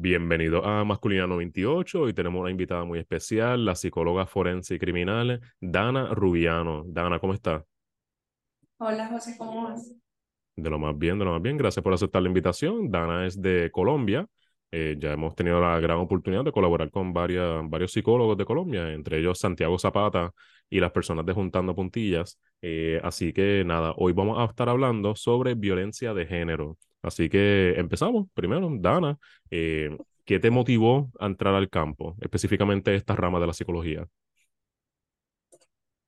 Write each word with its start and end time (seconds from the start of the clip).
Bienvenido 0.00 0.64
a 0.64 0.84
Masculina 0.84 1.26
98. 1.26 2.08
y 2.08 2.14
tenemos 2.14 2.40
una 2.40 2.52
invitada 2.52 2.84
muy 2.84 3.00
especial, 3.00 3.64
la 3.64 3.74
psicóloga 3.74 4.26
forense 4.26 4.76
y 4.76 4.78
criminal, 4.78 5.40
Dana 5.60 6.14
Rubiano. 6.14 6.84
Dana, 6.86 7.18
¿cómo 7.18 7.34
estás? 7.34 7.64
Hola 8.76 9.08
José, 9.08 9.34
¿cómo 9.36 9.64
vas? 9.64 9.92
De 10.54 10.70
lo 10.70 10.78
más 10.78 10.96
bien, 10.96 11.18
de 11.18 11.24
lo 11.24 11.32
más 11.32 11.42
bien. 11.42 11.56
Gracias 11.56 11.82
por 11.82 11.92
aceptar 11.92 12.22
la 12.22 12.28
invitación. 12.28 12.92
Dana 12.92 13.26
es 13.26 13.42
de 13.42 13.72
Colombia. 13.72 14.24
Eh, 14.70 14.94
ya 15.00 15.14
hemos 15.14 15.34
tenido 15.34 15.60
la 15.60 15.80
gran 15.80 15.98
oportunidad 15.98 16.44
de 16.44 16.52
colaborar 16.52 16.92
con 16.92 17.12
varias, 17.12 17.68
varios 17.68 17.90
psicólogos 17.90 18.38
de 18.38 18.44
Colombia, 18.44 18.92
entre 18.92 19.18
ellos 19.18 19.40
Santiago 19.40 19.80
Zapata 19.80 20.30
y 20.70 20.78
las 20.78 20.92
personas 20.92 21.26
de 21.26 21.32
Juntando 21.32 21.74
Puntillas. 21.74 22.38
Eh, 22.62 23.00
así 23.02 23.32
que 23.32 23.64
nada, 23.66 23.94
hoy 23.96 24.12
vamos 24.12 24.38
a 24.38 24.44
estar 24.44 24.68
hablando 24.68 25.16
sobre 25.16 25.56
violencia 25.56 26.14
de 26.14 26.24
género. 26.24 26.78
Así 27.02 27.28
que 27.28 27.74
empezamos. 27.78 28.26
Primero, 28.34 28.68
Dana, 28.80 29.18
eh, 29.50 29.96
¿qué 30.24 30.38
te 30.40 30.50
motivó 30.50 31.10
a 31.20 31.26
entrar 31.26 31.54
al 31.54 31.70
campo, 31.70 32.16
específicamente 32.20 32.94
esta 32.94 33.16
rama 33.16 33.40
de 33.40 33.46
la 33.46 33.52
psicología? 33.54 34.06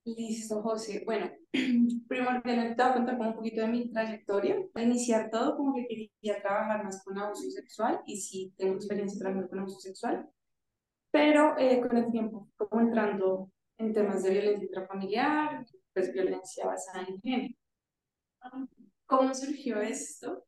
Listo, 0.04 0.62
José. 0.62 1.02
Bueno, 1.04 1.30
nada 2.10 2.42
te 2.42 2.52
voy 2.52 2.90
a 2.90 2.94
contar 2.94 3.20
un 3.20 3.34
poquito 3.34 3.60
de 3.62 3.68
mi 3.68 3.90
trayectoria. 3.90 4.56
Al 4.74 4.82
iniciar 4.84 5.30
todo, 5.30 5.56
como 5.56 5.74
que 5.74 5.86
quería 5.86 6.40
trabajar 6.40 6.84
más 6.84 7.02
con 7.04 7.18
abuso 7.18 7.50
sexual 7.50 8.00
y 8.06 8.20
sí 8.20 8.52
tengo 8.56 8.74
experiencia 8.74 9.18
trabajando 9.18 9.48
con 9.48 9.58
abuso 9.60 9.80
sexual, 9.80 10.26
pero 11.10 11.58
eh, 11.58 11.80
con 11.80 11.96
el 11.96 12.10
tiempo, 12.10 12.48
como 12.56 12.80
entrando 12.82 13.50
en 13.78 13.92
temas 13.94 14.22
de 14.24 14.30
violencia 14.30 14.66
intrafamiliar, 14.66 15.66
pues 15.94 16.12
violencia 16.12 16.66
basada 16.66 17.06
en 17.08 17.20
género. 17.20 17.54
¿Cómo 19.06 19.34
surgió 19.34 19.80
esto? 19.82 20.44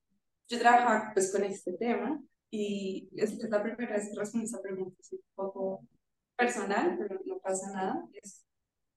Yo 0.52 0.59
trabajaba 0.59 1.11
pues 1.15 1.33
con 1.33 1.45
este 1.45 1.73
tema 1.73 2.23
y 2.51 3.09
es, 3.16 3.38
la 3.48 3.62
primera 3.62 3.97
vez 3.97 4.11
que 4.11 4.19
respondo 4.19 4.45
esa 4.45 4.61
pregunta, 4.61 4.97
es 5.00 5.12
un 5.12 5.20
poco 5.34 5.89
personal, 6.36 6.97
pero 6.98 7.19
no 7.25 7.39
pasa 7.39 7.72
nada. 7.72 8.06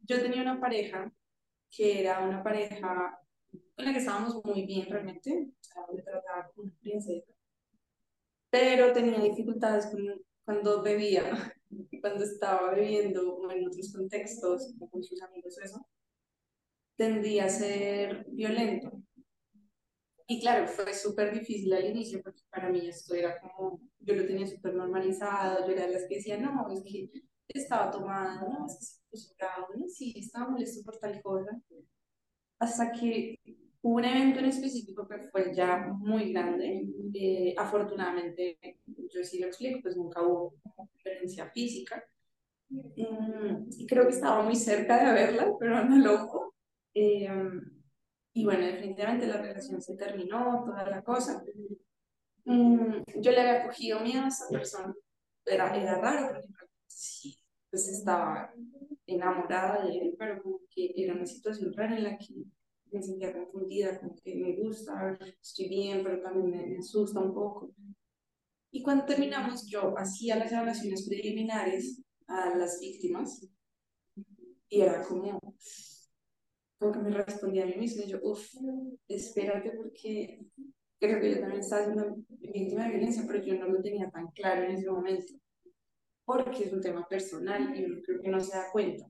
Yo 0.01 0.21
tenía 0.21 0.41
una 0.41 0.59
pareja 0.59 1.09
que 1.71 2.01
era 2.01 2.19
una 2.19 2.43
pareja 2.43 3.17
con 3.75 3.85
la 3.85 3.93
que 3.93 3.99
estábamos 3.99 4.43
muy 4.43 4.65
bien 4.65 4.87
realmente, 4.89 5.49
me 5.93 6.01
trataba 6.01 6.51
como 6.53 6.67
una 6.67 6.77
princesa, 6.81 7.31
pero 8.49 8.91
tenía 8.91 9.19
dificultades 9.19 9.87
cuando 10.43 10.81
bebía, 10.81 11.53
cuando 12.01 12.25
estaba 12.25 12.71
bebiendo 12.71 13.37
o 13.37 13.49
en 13.51 13.67
otros 13.67 13.93
contextos, 13.93 14.73
con 14.91 15.03
sus 15.03 15.21
amigos 15.21 15.57
eso, 15.59 15.87
tendía 16.97 17.45
a 17.45 17.49
ser 17.49 18.25
violento. 18.29 19.01
Y 20.27 20.39
claro, 20.41 20.67
fue 20.67 20.93
súper 20.93 21.33
difícil 21.33 21.71
al 21.73 21.85
inicio 21.85 22.21
porque 22.23 22.41
para 22.49 22.69
mí 22.69 22.87
esto 22.87 23.13
era 23.13 23.39
como, 23.39 23.79
yo 23.99 24.15
lo 24.15 24.25
tenía 24.25 24.47
súper 24.47 24.73
normalizado, 24.73 25.67
yo 25.67 25.73
era 25.73 25.85
de 25.85 25.93
las 25.93 26.05
que 26.07 26.15
decía, 26.15 26.37
no, 26.37 26.67
es 26.71 26.83
que 26.83 27.09
estaba 27.47 27.91
tomando, 27.91 28.47
no, 28.47 28.65
es 28.65 28.77
que 28.77 28.85
se 28.85 28.99
puso 29.09 29.35
bravo, 29.37 29.67
no, 29.77 29.87
sí, 29.87 30.13
estaba 30.17 30.49
molesto 30.49 30.83
por 30.83 30.97
tal 30.97 31.21
cosa. 31.21 31.51
Hasta 32.59 32.91
que 32.91 33.39
hubo 33.81 33.97
un 33.97 34.05
evento 34.05 34.39
en 34.39 34.45
específico 34.45 35.07
que 35.07 35.27
fue 35.31 35.53
ya 35.53 35.77
muy 35.99 36.33
grande. 36.33 36.87
Eh, 37.13 37.53
afortunadamente, 37.57 38.57
yo 39.13 39.23
sí 39.23 39.39
lo 39.39 39.47
explico, 39.47 39.79
pues 39.83 39.95
nunca 39.95 40.23
hubo 40.23 40.55
violencia 41.03 41.49
física. 41.51 42.03
Mm, 42.69 43.67
y 43.77 43.85
creo 43.85 44.05
que 44.07 44.13
estaba 44.13 44.43
muy 44.43 44.55
cerca 44.55 44.97
de 44.97 45.05
haberla, 45.05 45.53
pero 45.59 45.83
no 45.85 45.97
lo 45.99 46.25
hubo. 46.25 46.55
Eh, 46.95 47.29
y 48.35 48.43
bueno, 48.43 48.65
definitivamente 48.65 49.27
la 49.27 49.37
relación 49.41 49.81
se 49.81 49.95
terminó, 49.95 50.61
toda 50.65 50.85
la 50.89 51.01
cosa. 51.01 51.41
Mm, 52.43 53.01
yo 53.21 53.31
le 53.31 53.39
había 53.39 53.65
cogido 53.65 54.01
miedo 54.01 54.25
a 54.25 54.27
esa 54.27 54.49
persona. 54.49 54.93
Era, 55.45 55.73
era 55.73 56.01
raro 56.01 56.33
porque 56.33 56.49
sí, 56.85 57.39
pues 57.69 57.87
estaba 57.87 58.53
enamorada 59.07 59.85
de 59.85 59.97
él, 59.99 60.15
pero 60.19 60.43
como 60.43 60.59
que 60.69 60.93
era 60.97 61.13
una 61.13 61.25
situación 61.25 61.71
rara 61.73 61.95
en 61.95 62.03
la 62.03 62.17
que 62.17 62.33
me 62.91 63.01
sentía 63.01 63.31
confundida, 63.31 63.97
como 64.01 64.17
que 64.17 64.35
me 64.35 64.53
gusta, 64.57 65.17
estoy 65.41 65.69
bien, 65.69 66.03
pero 66.03 66.21
también 66.21 66.51
me, 66.51 66.67
me 66.67 66.77
asusta 66.79 67.21
un 67.21 67.33
poco. 67.33 67.71
Y 68.69 68.83
cuando 68.83 69.05
terminamos, 69.05 69.65
yo 69.65 69.97
hacía 69.97 70.35
las 70.35 70.51
evaluaciones 70.51 71.07
preliminares 71.07 72.01
a 72.27 72.53
las 72.57 72.81
víctimas 72.81 73.47
y 74.67 74.81
era 74.81 75.01
como, 75.03 75.39
como 76.77 76.91
que 76.91 76.99
me 76.99 77.09
respondía 77.11 77.63
a 77.63 77.67
mí 77.67 77.75
misma 77.75 78.03
y 78.03 78.09
yo, 78.09 78.19
uff, 78.21 78.55
espérate 79.07 79.71
porque 79.71 80.45
creo 80.99 81.19
que 81.19 81.31
yo 81.31 81.39
también 81.39 81.61
estaba 81.61 81.85
siendo 81.85 82.17
víctima 82.29 82.83
de 82.83 82.89
violencia, 82.91 83.23
pero 83.27 83.43
yo 83.43 83.55
no 83.55 83.67
lo 83.67 83.81
tenía 83.81 84.09
tan 84.09 84.27
claro 84.31 84.63
en 84.63 84.71
ese 84.71 84.89
momento, 84.89 85.33
porque 86.25 86.65
es 86.65 86.73
un 86.73 86.81
tema 86.81 87.07
personal 87.07 87.75
y 87.75 87.81
yo 87.81 88.01
creo 88.03 88.21
que 88.21 88.29
no 88.29 88.39
se 88.39 88.57
da 88.57 88.71
cuenta. 88.71 89.07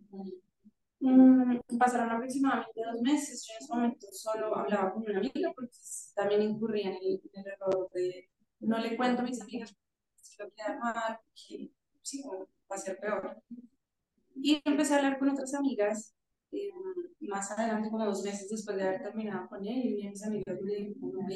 Mm, 0.99 1.59
pasaron 1.77 2.09
aproximadamente 2.09 2.81
dos 2.83 3.01
meses, 3.01 3.45
yo 3.47 3.53
en 3.53 3.63
ese 3.63 3.73
momento 3.73 4.07
solo 4.11 4.55
hablaba 4.55 4.93
con 4.93 5.03
una 5.03 5.19
amiga 5.19 5.51
porque 5.55 5.77
también 6.15 6.41
incurría 6.41 6.89
en 6.89 6.95
el, 6.95 7.21
error 7.33 7.89
de 7.93 8.29
no 8.61 8.79
le 8.79 8.95
cuento 8.95 9.21
a 9.21 9.25
mis 9.25 9.41
amigas 9.41 9.75
si 10.15 10.41
lo 10.41 10.49
queda 10.51 10.79
mal, 10.79 11.19
que 11.35 11.71
sí, 12.01 12.23
va 12.23 12.75
a 12.75 12.77
ser 12.77 12.97
peor. 12.97 13.41
Y 14.35 14.61
empecé 14.65 14.93
a 14.93 14.97
hablar 14.97 15.19
con 15.19 15.29
otras 15.29 15.53
amigas 15.53 16.14
eh, 16.55 16.71
más 17.21 17.51
adelante, 17.51 17.89
como 17.89 18.05
dos 18.05 18.23
meses 18.23 18.49
después 18.49 18.77
de 18.77 18.83
haber 18.83 19.03
terminado 19.03 19.47
con 19.49 19.65
él, 19.65 19.99
y 19.99 20.09
mis 20.09 20.23
amigas 20.23 20.61
me 20.61 20.75
dijeron, 20.75 21.27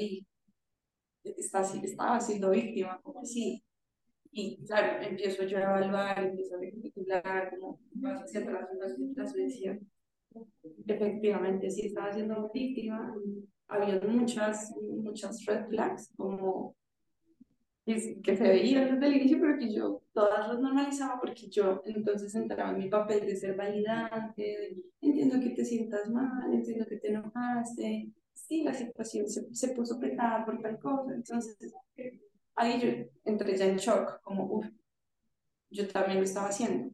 está, 1.23 1.61
estaba 1.61 2.19
siendo 2.19 2.51
víctima, 2.51 2.99
como 3.01 3.21
así. 3.21 3.63
Y 4.31 4.63
claro, 4.65 5.01
empiezo 5.01 5.43
yo 5.43 5.57
a 5.57 5.63
evaluar, 5.63 6.23
empiezo 6.23 6.55
a 6.55 6.59
recapitular, 6.59 7.49
como 7.49 7.79
vas 7.93 8.23
hacia 8.23 8.41
atrás, 8.41 8.69
vas 9.15 9.33
decía, 9.33 9.79
efectivamente 10.85 11.69
sí 11.71 11.87
estaba 11.87 12.13
siendo 12.13 12.49
víctima, 12.53 13.15
había 13.67 13.99
muchas, 14.01 14.71
muchas 14.81 15.43
red 15.45 15.67
flags, 15.67 16.13
como 16.15 16.75
que 17.95 18.37
se 18.37 18.43
veían 18.43 18.93
desde 18.93 19.07
el 19.07 19.21
inicio, 19.21 19.39
pero 19.39 19.57
que 19.57 19.73
yo 19.73 20.01
todas 20.13 20.47
las 20.47 20.59
normalizaba 20.59 21.19
porque 21.19 21.49
yo 21.49 21.81
entonces 21.85 22.33
entraba 22.35 22.71
en 22.71 22.77
mi 22.77 22.89
papel 22.89 23.25
de 23.25 23.35
ser 23.35 23.55
validante, 23.55 24.75
entiendo 25.01 25.39
que 25.39 25.49
te 25.49 25.65
sientas 25.65 26.09
mal, 26.09 26.53
entiendo 26.53 26.85
que 26.85 26.97
te 26.97 27.09
enojaste, 27.09 28.11
sí, 28.33 28.63
la 28.63 28.73
situación 28.73 29.27
se, 29.27 29.53
se 29.53 29.69
puso 29.69 29.99
pesada 29.99 30.45
por 30.45 30.61
tal 30.61 30.79
cosa, 30.79 31.13
entonces 31.13 31.57
ahí 32.55 32.79
yo 32.79 32.89
entré 33.25 33.57
ya 33.57 33.65
en 33.65 33.77
shock, 33.77 34.21
como, 34.21 34.45
uff, 34.45 34.67
yo 35.71 35.87
también 35.87 36.19
lo 36.19 36.23
estaba 36.23 36.49
haciendo. 36.49 36.91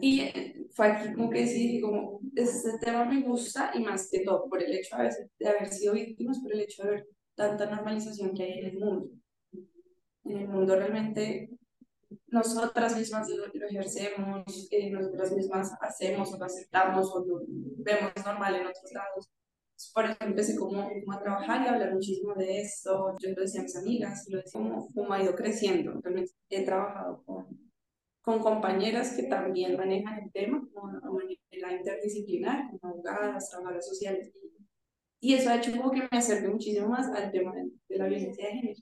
Y 0.00 0.20
eh, 0.22 0.66
fue 0.72 0.88
aquí 0.88 1.12
como 1.14 1.30
que 1.30 1.46
sí, 1.46 1.80
como, 1.80 2.20
este 2.34 2.78
tema 2.78 3.04
me 3.04 3.20
gusta 3.22 3.70
y 3.74 3.80
más 3.80 4.08
que 4.10 4.20
todo 4.24 4.48
por 4.48 4.60
el 4.60 4.72
hecho 4.72 4.96
de 5.38 5.48
haber 5.48 5.68
sido 5.68 5.94
víctimas, 5.94 6.40
por 6.40 6.52
el 6.52 6.62
hecho 6.62 6.82
de 6.82 6.90
ver 6.90 7.08
tanta 7.36 7.66
normalización 7.66 8.34
que 8.34 8.42
hay 8.42 8.58
en 8.58 8.66
el 8.66 8.78
mundo 8.78 9.21
en 10.24 10.38
el 10.38 10.48
mundo 10.48 10.76
realmente 10.76 11.50
nosotras 12.28 12.96
mismas 12.96 13.28
lo, 13.28 13.46
ejercemos, 13.66 14.68
eh, 14.70 14.90
nosotras 14.90 15.32
mismas 15.32 15.72
hacemos 15.80 16.32
o 16.32 16.38
lo 16.38 16.44
aceptamos 16.44 17.10
o 17.14 17.24
lo 17.24 17.42
vemos 17.46 18.12
normal 18.24 18.54
en 18.56 18.66
otros 18.66 18.92
lados. 18.92 19.30
Por 19.94 20.04
eso 20.04 20.16
empecé 20.20 20.56
como, 20.56 20.88
como, 20.88 21.12
a 21.12 21.20
trabajar 21.20 21.62
y 21.62 21.68
a 21.68 21.72
hablar 21.72 21.94
muchísimo 21.94 22.34
de 22.34 22.60
esto. 22.60 23.14
Yo 23.20 23.30
lo 23.30 23.42
decía 23.42 23.60
a 23.60 23.64
mis 23.64 23.76
amigas, 23.76 24.26
lo 24.28 24.38
decía 24.38 24.60
como, 24.60 24.88
como 24.94 25.12
ha 25.12 25.22
ido 25.22 25.34
creciendo. 25.34 25.98
Realmente 26.02 26.32
he 26.50 26.64
trabajado 26.64 27.22
con, 27.24 27.46
con 28.20 28.38
compañeras 28.38 29.16
que 29.16 29.24
también 29.24 29.76
manejan 29.76 30.22
el 30.22 30.32
tema 30.32 30.62
como 30.72 30.86
manera 30.86 31.76
interdisciplinar, 31.76 32.70
como 32.70 32.94
abogadas, 32.94 33.50
trabajadoras 33.50 33.88
sociales. 33.88 34.32
Y 35.20 35.34
eso 35.34 35.50
ha 35.50 35.56
hecho 35.56 35.72
como 35.72 35.90
que 35.90 36.02
me 36.02 36.18
acerque 36.18 36.48
muchísimo 36.48 36.88
más 36.88 37.08
al 37.08 37.30
tema 37.30 37.52
de, 37.52 37.70
de 37.88 37.98
la 37.98 38.06
violencia 38.06 38.46
de 38.46 38.52
género. 38.52 38.80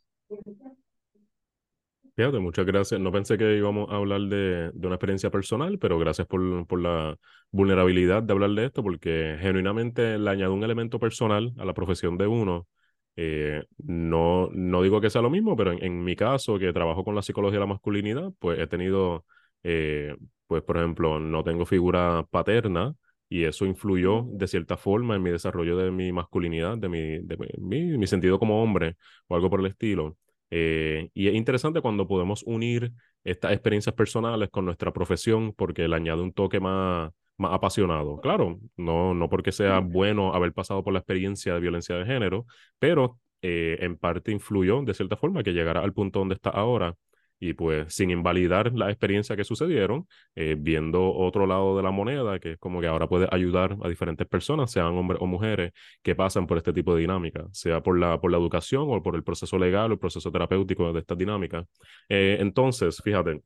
Fíjate, 2.20 2.38
muchas 2.38 2.67
gracias. 2.67 3.00
No 3.00 3.11
pensé 3.11 3.38
que 3.38 3.56
íbamos 3.56 3.90
a 3.90 3.96
hablar 3.96 4.20
de, 4.20 4.70
de 4.75 4.87
una 4.87 4.96
experiencia 4.96 5.31
personal, 5.31 5.78
pero 5.78 5.99
gracias 5.99 6.26
por, 6.26 6.67
por, 6.67 6.78
la 6.78 7.17
vulnerabilidad 7.50 8.22
de 8.22 8.32
hablar 8.34 8.50
de 8.50 8.67
esto, 8.67 8.82
porque 8.82 9.38
genuinamente 9.40 10.19
le 10.19 10.28
añade 10.28 10.50
un 10.50 10.62
elemento 10.62 10.99
personal 10.99 11.55
a 11.56 11.64
la 11.64 11.72
profesión 11.72 12.19
de 12.19 12.26
uno. 12.26 12.69
Eh, 13.17 13.64
no, 13.78 14.50
no 14.52 14.82
digo 14.82 15.00
que 15.00 15.08
sea 15.08 15.22
lo 15.22 15.31
mismo, 15.31 15.56
pero 15.56 15.72
en, 15.72 15.82
en, 15.82 16.05
mi 16.05 16.14
caso, 16.14 16.58
que 16.58 16.75
trabajo 16.75 17.05
con 17.05 17.14
la 17.14 17.22
psicología 17.22 17.56
de 17.56 17.61
la 17.61 17.67
masculinidad, 17.72 18.32
pues 18.38 18.58
he 18.58 18.67
tenido, 18.67 19.25
eh, 19.62 20.14
pues 20.46 20.62
por 20.62 20.76
ejemplo, 20.76 21.19
no 21.20 21.43
tengo 21.43 21.64
figura 21.64 22.26
paterna 22.31 22.94
y 23.31 23.44
eso 23.44 23.64
influyó 23.64 24.26
de 24.28 24.46
cierta 24.46 24.76
forma 24.76 25.17
en 25.17 25.22
mi 25.22 25.31
desarrollo 25.31 25.75
de 25.78 25.90
mi 25.90 26.12
masculinidad, 26.12 26.76
de 26.76 26.88
mi, 26.90 27.19
de 27.20 27.38
mi, 27.58 27.96
mi 27.96 28.06
sentido 28.06 28.38
como 28.38 28.62
hombre 28.62 28.96
o 29.26 29.37
algo 29.37 29.49
por 29.49 29.61
el 29.61 29.67
estilo. 29.67 30.19
Eh, 30.50 31.11
y 31.14 31.29
es 31.29 31.35
interesante 31.35 31.81
cuando 31.81 32.06
podemos 32.08 32.43
unir 32.44 32.93
estas 33.25 33.52
experiencias 33.52 33.94
personales 33.94 34.49
con 34.50 34.64
nuestra 34.64 34.93
profesión 34.93 35.52
porque 35.52 35.87
le 35.87 35.97
añade 35.97 36.23
un 36.23 36.32
toque 36.32 36.61
más, 36.61 37.11
más 37.37 37.52
apasionado. 37.55 38.20
Claro, 38.20 38.58
no, 38.76 39.14
no 39.14 39.29
porque 39.29 39.52
sea 39.52 39.81
bueno 39.81 40.35
haber 40.35 40.52
pasado 40.52 40.82
por 40.82 40.93
la 40.93 41.00
experiencia 41.00 41.55
de 41.55 41.61
violencia 41.61 41.97
de 41.97 42.05
género, 42.05 42.47
pero 42.79 43.19
eh, 43.43 43.79
en 43.81 43.97
parte 43.97 44.32
influyó 44.32 44.82
de 44.82 44.94
cierta 44.94 45.17
forma 45.17 45.43
que 45.43 45.52
llegara 45.52 45.81
al 45.82 45.93
punto 45.93 46.19
donde 46.19 46.35
está 46.35 46.50
ahora. 46.50 46.94
Y 47.42 47.54
pues 47.54 47.92
sin 47.94 48.10
invalidar 48.10 48.72
las 48.75 48.90
experiencias 48.90 49.34
que 49.34 49.44
sucedieron, 49.44 50.06
eh, 50.34 50.56
viendo 50.58 51.12
otro 51.14 51.46
lado 51.46 51.76
de 51.76 51.82
la 51.82 51.90
moneda, 51.90 52.38
que 52.38 52.52
es 52.52 52.58
como 52.58 52.81
que 52.82 52.87
ahora 52.87 53.08
puede 53.08 53.26
ayudar 53.31 53.76
a 53.82 53.88
diferentes 53.88 54.26
personas, 54.26 54.70
sean 54.70 54.88
hombres 54.88 55.20
o 55.22 55.26
mujeres, 55.26 55.72
que 56.02 56.14
pasan 56.14 56.46
por 56.46 56.58
este 56.58 56.72
tipo 56.75 56.94
de 56.94 57.00
dinámica, 57.00 57.46
sea 57.52 57.82
por 57.82 57.98
la, 57.98 58.20
por 58.20 58.31
la 58.31 58.37
educación 58.37 58.84
o 58.88 59.02
por 59.02 59.16
el 59.16 59.25
proceso 59.25 59.58
legal 59.58 59.90
o 59.90 59.94
el 59.94 59.98
proceso 59.98 60.31
terapéutico 60.31 60.92
de 60.92 61.00
estas 61.00 61.16
dinámicas. 61.16 61.66
Eh, 62.10 62.37
entonces, 62.40 63.00
fíjate, 63.02 63.40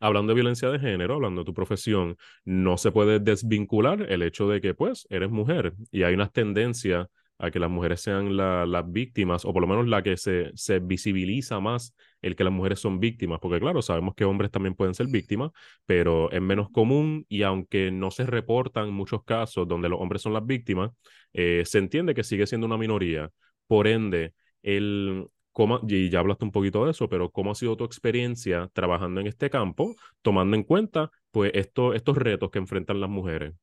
hablando 0.00 0.30
de 0.32 0.34
violencia 0.34 0.68
de 0.68 0.78
género, 0.78 1.14
hablando 1.14 1.40
de 1.42 1.44
tu 1.46 1.54
profesión, 1.54 2.16
no 2.44 2.76
se 2.76 2.92
puede 2.92 3.20
desvincular 3.20 4.02
el 4.02 4.22
hecho 4.22 4.48
de 4.48 4.60
que, 4.60 4.74
pues, 4.74 5.06
eres 5.10 5.30
mujer 5.30 5.74
y 5.90 6.02
hay 6.02 6.14
unas 6.14 6.32
tendencias 6.32 7.06
a 7.38 7.50
que 7.50 7.58
las 7.58 7.70
mujeres 7.70 8.00
sean 8.00 8.36
las 8.36 8.92
víctimas, 8.92 9.44
o 9.44 9.52
por 9.52 9.62
lo 9.62 9.68
menos 9.68 9.86
la 9.86 10.02
que 10.02 10.16
se, 10.16 10.50
se 10.54 10.80
visibiliza 10.80 11.60
más 11.60 11.94
el 12.22 12.36
que 12.36 12.44
las 12.44 12.52
mujeres 12.52 12.80
son 12.80 13.00
víctimas, 13.00 13.38
porque 13.40 13.60
claro, 13.60 13.82
sabemos 13.82 14.14
que 14.14 14.24
hombres 14.24 14.50
también 14.50 14.74
pueden 14.74 14.94
ser 14.94 15.06
víctimas, 15.08 15.50
pero 15.86 16.30
es 16.30 16.40
menos 16.40 16.70
común 16.70 17.24
y 17.28 17.42
aunque 17.42 17.90
no 17.90 18.10
se 18.10 18.26
reportan 18.26 18.90
muchos 18.92 19.24
casos 19.24 19.66
donde 19.68 19.88
los 19.88 20.00
hombres 20.00 20.22
son 20.22 20.32
las 20.32 20.44
víctimas, 20.46 20.90
eh, 21.32 21.62
se 21.66 21.78
entiende 21.78 22.14
que 22.14 22.24
sigue 22.24 22.46
siendo 22.46 22.66
una 22.66 22.78
minoría. 22.78 23.30
Por 23.66 23.86
ende, 23.86 24.34
el, 24.62 25.26
¿Cómo, 25.52 25.80
y 25.88 26.08
ya 26.08 26.20
hablaste 26.20 26.44
un 26.44 26.52
poquito 26.52 26.84
de 26.84 26.92
eso, 26.92 27.08
pero 27.08 27.30
¿cómo 27.30 27.50
ha 27.50 27.54
sido 27.54 27.76
tu 27.76 27.84
experiencia 27.84 28.70
trabajando 28.72 29.20
en 29.20 29.26
este 29.26 29.50
campo, 29.50 29.94
tomando 30.22 30.56
en 30.56 30.62
cuenta 30.62 31.10
pues 31.32 31.50
esto, 31.54 31.94
estos 31.94 32.16
retos 32.16 32.50
que 32.50 32.58
enfrentan 32.58 33.00
las 33.00 33.10
mujeres? 33.10 33.54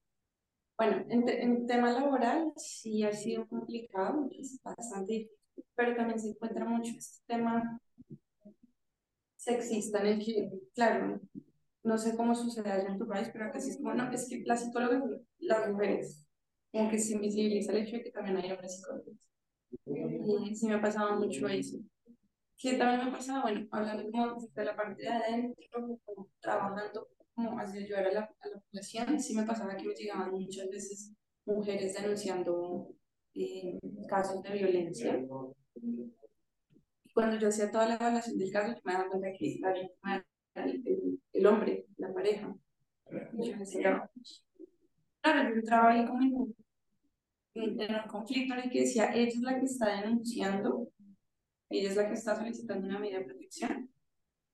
Bueno, 0.78 1.06
en, 1.10 1.30
en 1.30 1.68
tema 1.68 1.92
laboral 1.92 2.52
sí 2.58 3.04
ha 3.04 3.14
sido 3.14 3.48
complicado, 3.48 4.28
es 4.38 4.60
bastante 4.62 5.14
difícil, 5.14 5.64
pero 5.74 5.96
también 5.96 6.20
se 6.20 6.30
encuentra 6.30 6.66
mucho 6.66 6.92
este 6.98 7.24
tema 7.28 7.80
sexista 9.46 10.00
en 10.02 10.08
el 10.08 10.26
que, 10.26 10.50
claro, 10.74 11.22
no 11.84 11.98
sé 11.98 12.16
cómo 12.16 12.34
sucede 12.34 12.72
allá 12.72 12.90
en 12.90 12.98
tu 12.98 13.08
país, 13.08 13.30
pero 13.32 13.46
acá 13.46 13.60
sí 13.60 13.70
es 13.70 13.78
como, 13.78 13.94
no, 13.94 14.12
es 14.12 14.28
que 14.28 14.44
las 14.46 14.64
psicólogas, 14.64 15.04
las 15.40 15.70
mujeres, 15.70 16.26
como 16.72 16.90
que 16.90 16.98
se 16.98 17.14
invisibiliza 17.14 17.72
el 17.72 17.78
hecho 17.80 17.98
de 17.98 18.04
que 18.04 18.12
también 18.12 18.38
hay 18.38 18.52
hombres 18.52 18.76
psicólogos. 18.76 19.30
Y 19.86 20.56
sí 20.56 20.68
me 20.68 20.76
ha 20.76 20.82
pasado 20.82 21.18
mucho 21.20 21.48
eso. 21.48 21.78
Que 22.58 22.74
también 22.74 23.02
me 23.02 23.12
ha 23.12 23.18
pasado, 23.18 23.44
bueno, 23.44 23.68
hablando 23.72 24.12
como 24.12 24.48
de 24.56 24.66
la 24.66 24.76
parte 24.76 25.04
de 25.04 25.10
adentro, 25.10 26.00
como 26.04 26.30
trabajando 26.40 27.08
como 27.36 27.60
hacia 27.60 27.82
ayudar 27.82 28.08
a 28.08 28.12
la, 28.14 28.22
a 28.22 28.48
la 28.48 28.60
población, 28.62 29.20
sí 29.20 29.36
me 29.36 29.44
pasaba 29.44 29.76
que 29.76 29.86
me 29.86 29.94
llegaban 29.94 30.32
muchas 30.32 30.70
veces 30.70 31.12
mujeres 31.46 31.94
denunciando 31.94 32.88
eh, 33.36 33.78
casos 34.08 34.42
de 34.42 34.54
violencia. 34.54 35.22
Cuando 37.16 37.40
yo 37.40 37.48
hacía 37.48 37.72
toda 37.72 37.88
la 37.88 37.96
evaluación 37.96 38.38
del 38.38 38.52
caso, 38.52 38.78
me 38.84 38.92
daba 38.92 39.08
cuenta 39.08 39.32
que 39.40 39.58
la 39.62 39.72
víctima 39.72 40.26
era 40.54 40.66
el, 40.66 41.20
el, 41.32 41.46
hombre, 41.48 41.86
la 41.96 42.14
pareja. 42.14 42.54
Y 43.38 43.52
yo 43.52 43.58
decía, 43.58 44.12
claro, 45.22 45.50
yo 45.50 45.56
entraba 45.56 45.92
ahí 45.92 46.06
como 46.06 46.22
en 46.22 46.54
en 47.56 47.96
un 47.96 48.08
conflicto 48.10 48.54
en 48.54 48.60
el 48.64 48.70
que 48.70 48.82
decía, 48.82 49.14
ella 49.14 49.30
es 49.30 49.40
la 49.40 49.58
que 49.58 49.66
está 49.66 50.02
denunciando, 50.02 50.90
ella 51.70 51.90
es 51.90 51.96
la 51.96 52.08
que 52.10 52.16
está 52.16 52.36
solicitando 52.36 52.86
una 52.86 53.00
medida 53.00 53.20
de 53.20 53.26
protección, 53.26 53.90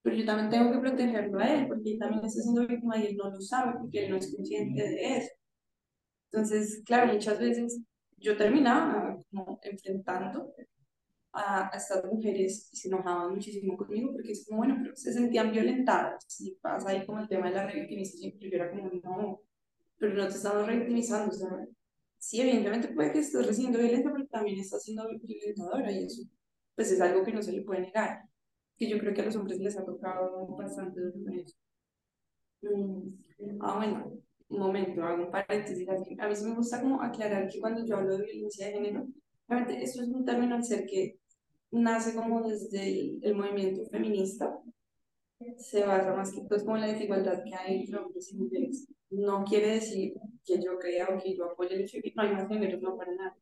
pero 0.04 0.16
yo 0.16 0.24
también 0.24 0.52
tengo 0.52 0.72
que 0.72 0.78
protegerlo 0.78 1.40
a 1.40 1.52
él, 1.52 1.68
porque 1.68 1.94
él 1.94 1.98
también 1.98 2.24
está 2.24 2.42
siendo 2.42 2.68
víctima 2.68 3.00
y 3.00 3.08
él 3.08 3.18
no 3.18 3.32
lo 3.32 3.42
sabe, 3.42 3.80
porque 3.80 4.06
él 4.06 4.12
no 4.12 4.18
es 4.18 4.32
consciente 4.36 4.84
de 4.84 5.18
eso. 5.18 5.32
Entonces, 6.32 6.84
claro, 6.86 7.12
muchas 7.12 7.40
veces 7.40 7.82
yo 8.18 8.38
terminaba 8.38 9.18
como 9.32 9.60
enfrentando 9.64 10.54
a, 11.34 11.72
estas 11.76 12.04
mujeres 12.06 12.70
y 12.72 12.78
se 12.78 12.88
enojaban 12.88 13.34
muchísimo 13.34 13.78
conmigo 13.78 14.12
porque 14.14 14.32
es 14.32 14.46
como, 14.46 14.60
bueno, 14.60 14.78
pero 14.82 14.96
se 14.96 15.14
sentían 15.14 15.52
violentadas 15.52 16.42
y 16.42 16.56
pasa 16.56 16.90
ahí 16.90 17.06
como 17.06 17.20
el 17.20 17.28
tema 17.28 17.50
de 17.50 17.56
la 17.56 17.68
revictimización, 17.68 18.34
pero 18.38 18.52
yo 18.52 18.56
era 18.56 18.70
como, 18.70 18.90
no, 18.90 19.42
pero 19.98 20.14
no 20.14 20.28
te 20.28 20.36
estamos 20.36 20.66
revictimizando, 20.66 21.32
sea, 21.32 21.50
sí, 22.18 22.42
evidentemente 22.42 22.90
puede 22.90 23.12
que 23.12 23.20
estés 23.20 23.46
recibiendo 23.46 23.80
violencia, 23.80 24.12
pero 24.12 24.28
también 24.28 24.60
estás 24.60 24.84
siendo 24.84 25.08
violentadora 25.24 25.92
y 25.92 26.06
eso 26.06 26.24
pues 26.76 26.92
es 26.92 27.02
algo 27.02 27.24
que 27.24 27.34
no 27.34 27.42
se 27.42 27.52
le 27.52 27.62
puede 27.62 27.82
negar, 27.82 28.24
que 28.78 28.90
yo 28.90 28.98
creo 28.98 29.14
que 29.14 29.22
a 29.22 29.26
los 29.26 29.36
hombres 29.36 29.60
les 29.60 29.78
ha 29.78 29.86
tocado 29.86 30.48
bastante 30.56 31.00
con. 31.02 31.46
Mm, 32.64 33.58
ah, 33.62 33.78
bueno, 33.78 34.14
un 34.50 34.60
momento, 34.60 35.04
hago 35.04 35.26
un 35.26 35.32
paréntesis. 35.32 35.88
A 35.90 36.28
mí 36.28 36.36
sí 36.36 36.46
me 36.46 36.56
gusta 36.56 36.82
como 36.82 37.02
aclarar 37.02 37.48
que 37.50 37.60
cuando 37.60 37.86
yo 37.86 37.98
hablo 37.98 38.18
de 38.18 38.26
violencia 38.26 38.68
de 38.68 38.74
género, 38.74 39.08
realmente 39.48 39.84
esto 39.84 40.02
es 40.04 40.10
un 40.10 40.26
término 40.26 40.56
al 40.56 40.64
ser 40.64 40.86
que 40.86 41.20
nace 41.72 42.16
como 42.16 42.48
desde 42.48 42.88
el, 42.88 43.20
el 43.24 43.36
movimiento 43.36 43.86
feminista, 43.86 44.60
se 45.58 45.84
basa 45.86 46.14
más 46.14 46.32
que 46.32 46.42
todo 46.42 46.60
como 46.64 46.76
en 46.78 46.82
la 46.82 46.94
desigualdad 46.94 47.44
que 47.44 47.56
hay 47.56 47.82
entre 47.82 47.98
hombres 47.98 48.32
y 48.32 48.38
mujeres 48.38 48.88
no 49.12 49.44
quiere 49.44 49.76
decir 49.76 50.14
que 50.46 50.62
yo 50.62 50.80
crea 50.80 51.08
o 51.10 51.22
que 51.22 51.36
yo 51.36 51.52
apoye 51.52 51.76
el 51.76 51.90
que 51.90 52.14
no 52.16 52.24
hay 52.24 52.32
más 52.32 52.48
géneros, 52.48 52.82
no 52.82 52.98
para 52.98 53.14
nada. 53.14 53.38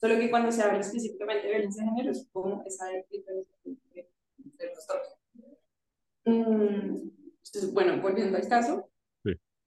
Solo 0.00 0.18
que 0.18 0.30
cuando 0.30 0.52
se 0.52 0.62
habla 0.62 0.80
específicamente 0.80 1.46
de 1.46 1.54
violencia 1.54 1.82
de 1.82 1.90
género, 1.90 2.10
es 2.12 2.28
como 2.32 2.62
esa 2.64 2.86
diferencia 3.10 3.56
entre, 3.64 4.08
los 4.74 4.86
dos. 4.86 5.16
Mm, 6.26 7.10
entonces, 7.44 7.72
bueno, 7.72 8.00
volviendo 8.00 8.36
al 8.36 8.48
caso, 8.48 8.88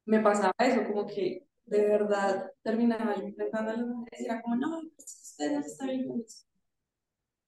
me 0.06 0.22
pasaba 0.22 0.54
eso, 0.60 0.86
como 0.88 1.06
que 1.06 1.46
de 1.66 1.88
verdad 1.88 2.52
terminaba 2.64 3.16
yo 3.16 3.24
enfrentando 3.24 3.72
a 3.72 3.78
las 3.78 3.86
mujeres 3.86 4.22
y 4.22 4.26
era 4.26 4.42
como, 4.42 4.56
no, 4.56 4.82
pues, 4.96 5.19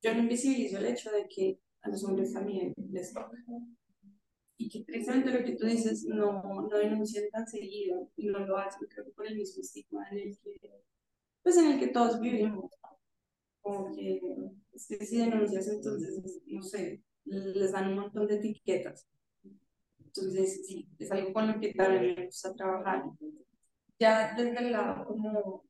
Yo 0.01 0.13
no 0.13 0.19
invisibilizo 0.19 0.77
el 0.77 0.85
hecho 0.85 1.11
de 1.11 1.27
que 1.27 1.59
a 1.81 1.89
los 1.89 2.03
hombres 2.03 2.33
también 2.33 2.73
les 2.91 3.13
toca 3.13 3.37
y 4.57 4.69
que 4.69 4.83
precisamente 4.83 5.31
lo 5.31 5.43
que 5.43 5.55
tú 5.55 5.65
dices 5.65 6.05
no, 6.05 6.43
no 6.43 6.77
denuncian 6.77 7.29
tan 7.31 7.47
seguido 7.47 8.09
y 8.15 8.27
no 8.27 8.39
lo 8.45 8.57
hacen, 8.57 8.87
creo 8.87 9.11
por 9.13 9.25
el 9.27 9.35
mismo 9.35 9.61
estigma 9.61 10.07
en 10.11 10.19
el 10.19 10.37
que, 10.37 10.83
pues 11.41 11.57
en 11.57 11.71
el 11.71 11.79
que 11.79 11.87
todos 11.87 12.19
vivimos. 12.19 12.71
Como 13.61 13.95
que 13.95 14.19
si 14.75 15.17
denuncias, 15.17 15.67
entonces, 15.67 16.41
no 16.45 16.61
sé, 16.61 17.01
les 17.25 17.71
dan 17.71 17.89
un 17.89 17.99
montón 17.99 18.27
de 18.27 18.35
etiquetas. 18.35 19.07
Entonces, 20.03 20.65
sí, 20.65 20.87
es 20.99 21.11
algo 21.11 21.33
con 21.33 21.47
lo 21.47 21.59
que 21.59 21.73
también 21.73 22.15
me 22.15 22.25
gusta 22.25 22.53
trabajar. 22.53 23.03
Ya 23.99 24.33
desde 24.35 24.59
el 24.59 24.71
lado 24.71 25.05
como, 25.05 25.63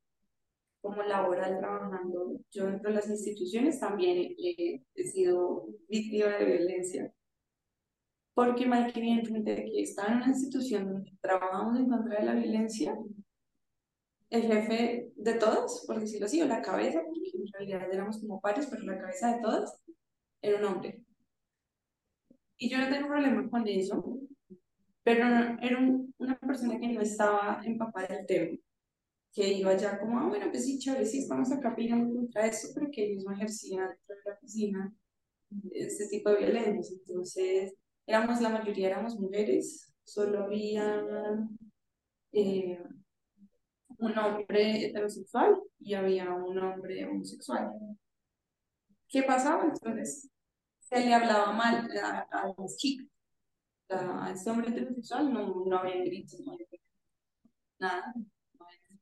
como 0.81 1.03
laboral 1.03 1.59
trabajando, 1.59 2.39
yo 2.51 2.65
dentro 2.65 2.89
de 2.89 2.95
las 2.95 3.09
instituciones 3.09 3.79
también 3.79 4.35
he, 4.37 4.83
sido 5.03 5.67
víctima 5.87 6.37
de 6.37 6.45
violencia 6.45 7.13
porque 8.33 8.65
más 8.65 8.91
que 8.91 8.99
evidentemente 8.99 9.55
que 9.55 9.81
estaba 9.81 10.09
en 10.09 10.17
una 10.17 10.27
institución 10.29 10.87
donde 10.87 11.11
trabajamos 11.21 11.77
en 11.77 11.89
contra 11.89 12.19
de 12.19 12.25
la 12.25 12.33
violencia, 12.33 12.97
el 14.29 14.41
jefe 14.43 15.11
de 15.15 15.33
todas, 15.35 15.83
por 15.85 15.99
decirlo 15.99 16.25
así, 16.25 16.41
o 16.41 16.47
la 16.47 16.61
cabeza, 16.61 17.01
porque 17.05 17.31
en 17.33 17.47
realidad 17.51 17.93
éramos 17.93 18.19
como 18.19 18.39
pares, 18.39 18.67
pero 18.67 18.83
la 18.83 18.97
cabeza 18.97 19.35
de 19.35 19.41
todas 19.41 19.81
era 20.41 20.57
un 20.57 20.65
hombre. 20.65 21.03
Y 22.57 22.69
yo 22.69 22.77
no 22.77 22.89
tengo 22.89 23.07
problema 23.07 23.49
con 23.49 23.67
eso, 23.67 24.19
pero 25.03 25.27
era 25.61 25.79
una 26.17 26.39
persona 26.39 26.79
que 26.79 26.87
no 26.87 27.01
estaba 27.01 27.61
empapada 27.65 28.07
del 28.07 28.25
tema, 28.25 28.57
que 29.33 29.53
iba 29.53 29.75
ya 29.77 29.99
como, 29.99 30.19
ah, 30.19 30.27
bueno, 30.27 30.47
pues 30.51 30.65
sí, 30.65 30.77
chévere, 30.77 31.05
sí, 31.05 31.19
estamos 31.19 31.51
acá 31.51 31.73
peleando 31.75 32.13
contra 32.13 32.47
eso, 32.47 32.69
pero 32.73 32.91
que 32.91 33.05
ellos 33.05 33.23
no 33.23 33.33
ejercían 33.33 33.87
dentro 33.87 34.15
de 34.15 34.21
la 34.25 34.33
oficina 34.35 34.93
este 35.71 36.07
tipo 36.09 36.29
de 36.29 36.37
violencia. 36.37 36.97
Entonces, 37.07 37.73
éramos 38.05 38.41
la 38.41 38.49
mayoría 38.49 38.87
éramos 38.87 39.19
mujeres, 39.19 39.93
solo 40.03 40.43
había 40.45 41.03
eh, 42.33 42.83
un 43.97 44.17
hombre 44.17 44.87
heterosexual 44.87 45.61
y 45.79 45.93
había 45.93 46.33
un 46.33 46.57
hombre 46.57 47.05
homosexual. 47.05 47.71
¿Qué 49.07 49.23
pasaba? 49.23 49.63
Entonces, 49.65 50.29
se 50.79 50.99
le 50.99 51.13
hablaba 51.13 51.53
mal 51.53 51.89
a, 52.01 52.53
las 52.57 52.77
chicas. 52.77 53.07
A 53.89 54.31
este 54.33 54.49
hombre 54.49 54.69
heterosexual 54.69 55.33
no, 55.33 55.65
no 55.65 55.77
había 55.77 56.03
gritos, 56.03 56.39
no 56.41 56.53
había 56.53 56.65
nada, 57.79 58.13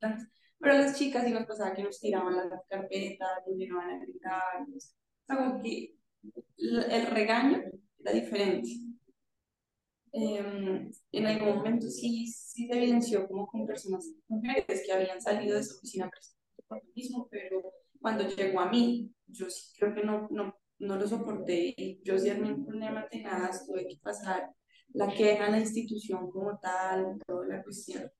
había 0.00 0.28
Pero 0.58 0.74
las 0.78 0.98
chicas 0.98 1.24
sí 1.24 1.30
nos 1.32 1.46
pasaba 1.46 1.74
que 1.74 1.82
nos 1.82 2.00
tiraban 2.00 2.36
las 2.36 2.66
carpetas, 2.68 3.28
nos 3.46 3.56
llegaban 3.56 3.90
a 3.90 3.98
gritar. 3.98 4.62
O 4.62 4.80
sea, 4.80 5.36
como 5.36 5.62
que 5.62 5.96
el 6.58 7.06
regaño 7.06 7.62
era 7.98 8.12
diferente. 8.12 8.68
Eh, 10.12 10.90
en 11.12 11.26
algún 11.26 11.56
momento 11.56 11.88
sí, 11.88 12.26
sí 12.26 12.66
se 12.66 12.76
evidenció 12.76 13.28
como 13.28 13.46
con 13.46 13.64
personas 13.64 14.04
mujeres 14.26 14.82
que 14.84 14.92
habían 14.92 15.20
salido 15.20 15.56
de 15.56 15.62
su 15.62 15.76
oficina 15.76 16.10
por 16.66 16.78
lo 16.78 16.92
mismo, 16.94 17.28
pero 17.30 17.62
cuando 18.00 18.28
llegó 18.28 18.60
a 18.60 18.70
mí, 18.70 19.12
yo 19.28 19.48
sí 19.48 19.72
creo 19.78 19.94
que 19.94 20.02
no, 20.02 20.26
no, 20.30 20.54
no 20.80 20.96
lo 20.96 21.06
soporté 21.06 21.74
y 21.76 22.00
yo 22.02 22.18
sí 22.18 22.28
armé 22.28 22.52
un 22.52 22.66
problema 22.66 23.08
tenaz, 23.08 23.66
tuve 23.66 23.86
que 23.86 23.96
pasar 24.02 24.50
la 24.94 25.08
queja 25.14 25.46
a 25.46 25.50
la 25.50 25.60
institución 25.60 26.30
como 26.30 26.58
tal, 26.58 27.18
toda 27.26 27.46
la 27.46 27.62
cuestión. 27.62 28.10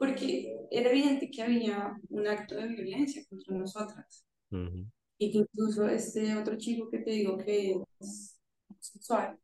Porque 0.00 0.56
era 0.70 0.88
evidente 0.88 1.30
que 1.30 1.42
había 1.42 1.94
un 2.08 2.26
acto 2.26 2.54
de 2.54 2.68
violencia 2.68 3.22
contra 3.28 3.54
nosotras. 3.54 4.24
Y 5.18 5.30
que 5.30 5.38
incluso 5.40 5.86
este 5.86 6.34
otro 6.34 6.56
chico 6.56 6.88
que 6.88 7.00
te 7.00 7.10
digo 7.10 7.36
que 7.36 7.76
es 8.00 8.40
sexual, 8.80 9.38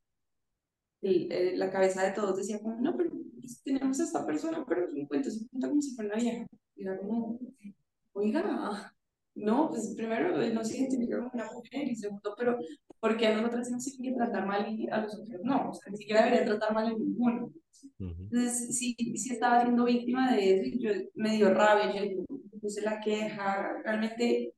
eh, 1.02 1.52
la 1.56 1.70
cabeza 1.70 2.02
de 2.02 2.12
todos 2.12 2.38
decía 2.38 2.58
como, 2.62 2.80
no, 2.80 2.96
pero 2.96 3.10
pues, 3.38 3.60
tenemos 3.62 4.00
a 4.00 4.04
esta 4.04 4.24
persona, 4.24 4.64
pero 4.66 4.90
se 4.90 5.06
cuenta, 5.06 5.30
se 5.30 5.46
cuenta 5.46 5.68
como 5.68 5.82
si 5.82 5.94
fuera 5.94 6.14
una 6.14 6.22
vieja. 6.22 6.46
Y 6.74 6.82
era 6.84 6.98
como, 7.00 7.38
oiga, 8.14 8.95
no, 9.36 9.68
pues 9.68 9.94
primero 9.96 10.36
no 10.52 10.64
se 10.64 10.78
identifica 10.78 11.18
como 11.18 11.30
una 11.32 11.52
mujer 11.52 11.88
y 11.88 11.94
segundo, 11.94 12.34
pero 12.36 12.58
¿por 12.98 13.16
qué 13.16 13.28
a 13.28 13.36
nosotros 13.36 13.70
nos 13.70 13.84
tienen 13.84 14.14
que 14.14 14.18
tratar 14.18 14.46
mal 14.46 14.66
y 14.68 14.88
a 14.88 15.02
los 15.02 15.14
otros 15.14 15.40
no? 15.44 15.70
O 15.70 15.74
sea, 15.74 15.92
ni 15.92 15.98
siquiera 15.98 16.24
debería 16.24 16.46
tratar 16.46 16.74
mal 16.74 16.86
a 16.86 16.94
ninguno. 16.94 17.52
Entonces, 17.98 18.76
sí, 18.76 18.96
sí 19.16 19.32
estaba 19.32 19.62
siendo 19.62 19.84
víctima 19.84 20.32
de 20.32 20.54
eso 20.54 20.64
y 20.64 20.78
yo 20.82 20.90
me 21.14 21.36
dio 21.36 21.52
rabia, 21.52 22.04
yo 22.04 22.24
puse 22.60 22.82
la 22.82 23.00
queja, 23.00 23.80
realmente 23.84 24.54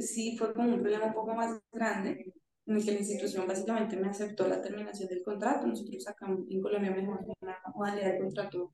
sí 0.00 0.36
fue 0.36 0.52
como 0.52 0.74
un 0.74 0.80
problema 0.80 1.06
un 1.06 1.14
poco 1.14 1.34
más 1.34 1.58
grande 1.72 2.32
en 2.66 2.76
el 2.76 2.84
que 2.84 2.92
la 2.92 2.98
institución 2.98 3.46
básicamente 3.46 3.96
me 3.96 4.08
aceptó 4.08 4.46
la 4.46 4.60
terminación 4.60 5.08
del 5.08 5.22
contrato. 5.22 5.66
Nosotros 5.66 6.02
sacamos 6.02 6.40
en 6.50 6.60
Colombia 6.60 6.90
mejor 6.90 7.24
una 7.40 7.56
modalidad 7.74 8.12
de 8.12 8.18
contrato 8.18 8.72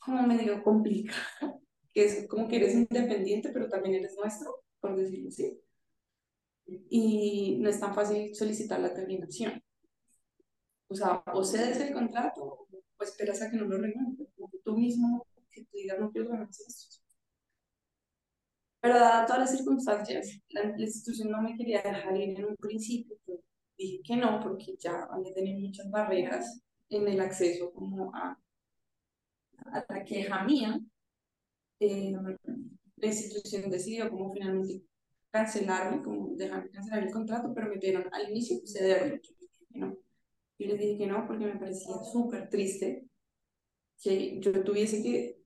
como 0.00 0.26
medio 0.26 0.62
complicada, 0.64 1.60
que 1.92 2.04
es 2.04 2.26
como 2.28 2.48
que 2.48 2.56
eres 2.56 2.74
independiente, 2.74 3.50
pero 3.52 3.68
también 3.68 3.96
eres 3.96 4.16
nuestro, 4.16 4.64
por 4.80 4.96
decirlo 4.96 5.28
así. 5.28 5.60
Y 6.66 7.58
no 7.60 7.68
es 7.68 7.80
tan 7.80 7.94
fácil 7.94 8.34
solicitar 8.34 8.80
la 8.80 8.94
terminación. 8.94 9.62
O 10.88 10.94
sea, 10.94 11.22
o 11.34 11.44
cedes 11.44 11.80
el 11.80 11.92
contrato 11.92 12.42
o 12.44 13.04
esperas 13.04 13.42
a 13.42 13.50
que 13.50 13.56
no 13.56 13.64
lo 13.64 13.78
renueve. 13.78 14.26
Tú 14.64 14.76
mismo, 14.76 15.26
que 15.50 15.64
tú 15.64 15.76
digas, 15.76 15.98
no 15.98 16.10
quiero 16.10 16.28
renovar 16.28 16.50
esto. 16.50 17.02
Pero 18.80 18.94
dada 18.94 19.26
todas 19.26 19.42
las 19.42 19.56
circunstancias, 19.56 20.40
la, 20.48 20.74
institución 20.76 21.30
no 21.30 21.40
me 21.40 21.56
quería 21.56 21.82
dejar 21.82 22.16
ir 22.16 22.38
en 22.38 22.44
un 22.44 22.56
principio. 22.56 23.16
Dije 23.78 24.02
que 24.04 24.16
no, 24.16 24.40
porque 24.40 24.74
ya 24.78 25.04
había 25.10 25.32
tenido 25.34 25.60
muchas 25.60 25.90
barreras 25.90 26.60
en 26.88 27.08
el 27.08 27.20
acceso 27.20 27.72
como 27.72 28.14
a, 28.14 28.36
a 29.58 29.84
la 29.88 30.04
queja 30.04 30.44
mía. 30.44 30.80
Eh, 31.84 32.12
la 32.96 33.06
institución 33.08 33.68
decidió 33.68 34.08
como 34.08 34.32
finalmente 34.32 34.84
cancelarme, 35.30 36.00
como 36.04 36.36
dejar 36.36 36.70
cancelar 36.70 37.02
el 37.02 37.10
contrato, 37.10 37.52
pero 37.52 37.68
me 37.68 37.78
pidieron 37.78 38.04
al 38.12 38.30
inicio 38.30 38.58
cederlo. 38.64 39.16
Yo, 39.16 39.30
no. 39.80 39.96
yo 40.58 40.66
les 40.68 40.78
dije 40.78 40.98
que 40.98 41.06
no 41.08 41.26
porque 41.26 41.46
me 41.46 41.58
parecía 41.58 41.96
súper 42.12 42.48
triste 42.48 43.04
que 44.00 44.38
yo 44.38 44.62
tuviese 44.62 45.02
que 45.02 45.42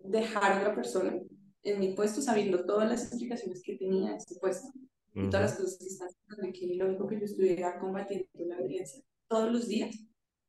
dejar 0.00 0.52
a 0.52 0.58
otra 0.58 0.74
persona 0.74 1.20
en 1.62 1.78
mi 1.78 1.94
puesto 1.94 2.20
sabiendo 2.20 2.64
todas 2.64 2.88
las 2.88 3.12
implicaciones 3.12 3.62
que 3.62 3.76
tenía 3.76 4.16
ese 4.16 4.40
puesto 4.40 4.68
y 5.14 5.30
todas 5.30 5.50
las 5.50 5.54
cosas 5.54 5.78
que 5.78 5.86
están 5.86 6.08
haciendo, 6.08 6.52
que 6.52 6.74
lo 6.74 6.86
único 6.86 7.06
que 7.06 7.20
yo 7.20 7.24
estuviera 7.24 7.78
combatiendo 7.78 8.26
la 8.34 8.56
violencia 8.56 9.02
todos 9.28 9.52
los 9.52 9.68
días 9.68 9.96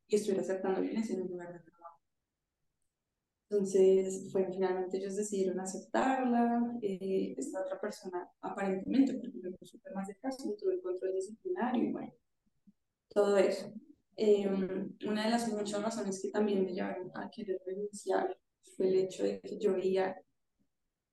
y 0.08 0.16
estuviera 0.16 0.42
aceptando 0.42 0.80
violencia 0.80 1.14
en 1.14 1.22
un 1.22 1.28
lugar 1.28 1.52
de 1.52 1.60
trabajo. 1.60 1.77
Entonces, 3.50 4.30
fue 4.30 4.46
finalmente 4.52 4.98
ellos 4.98 5.16
decidieron 5.16 5.58
aceptarla, 5.58 6.76
eh, 6.82 7.34
esta 7.36 7.62
otra 7.62 7.80
persona 7.80 8.28
aparentemente, 8.42 9.14
porque 9.14 9.38
me 9.42 9.52
puso 9.52 9.78
más 9.94 10.06
de 10.06 10.16
caso, 10.16 10.54
tuvo 10.58 10.70
el 10.72 10.82
control 10.82 11.14
disciplinario 11.14 11.84
y 11.84 11.92
bueno, 11.92 12.12
todo 13.08 13.38
eso. 13.38 13.72
Em, 14.16 14.96
una 15.06 15.24
de 15.24 15.30
las 15.30 15.48
muchas 15.52 15.82
razones 15.82 16.20
que 16.20 16.30
también 16.30 16.64
me 16.64 16.72
llevaron 16.74 17.10
a 17.14 17.30
querer 17.30 17.60
renunciar 17.64 18.36
fue 18.76 18.88
el 18.88 18.96
hecho 18.96 19.22
de 19.24 19.40
que 19.40 19.58
yo 19.58 19.72
veía 19.74 20.16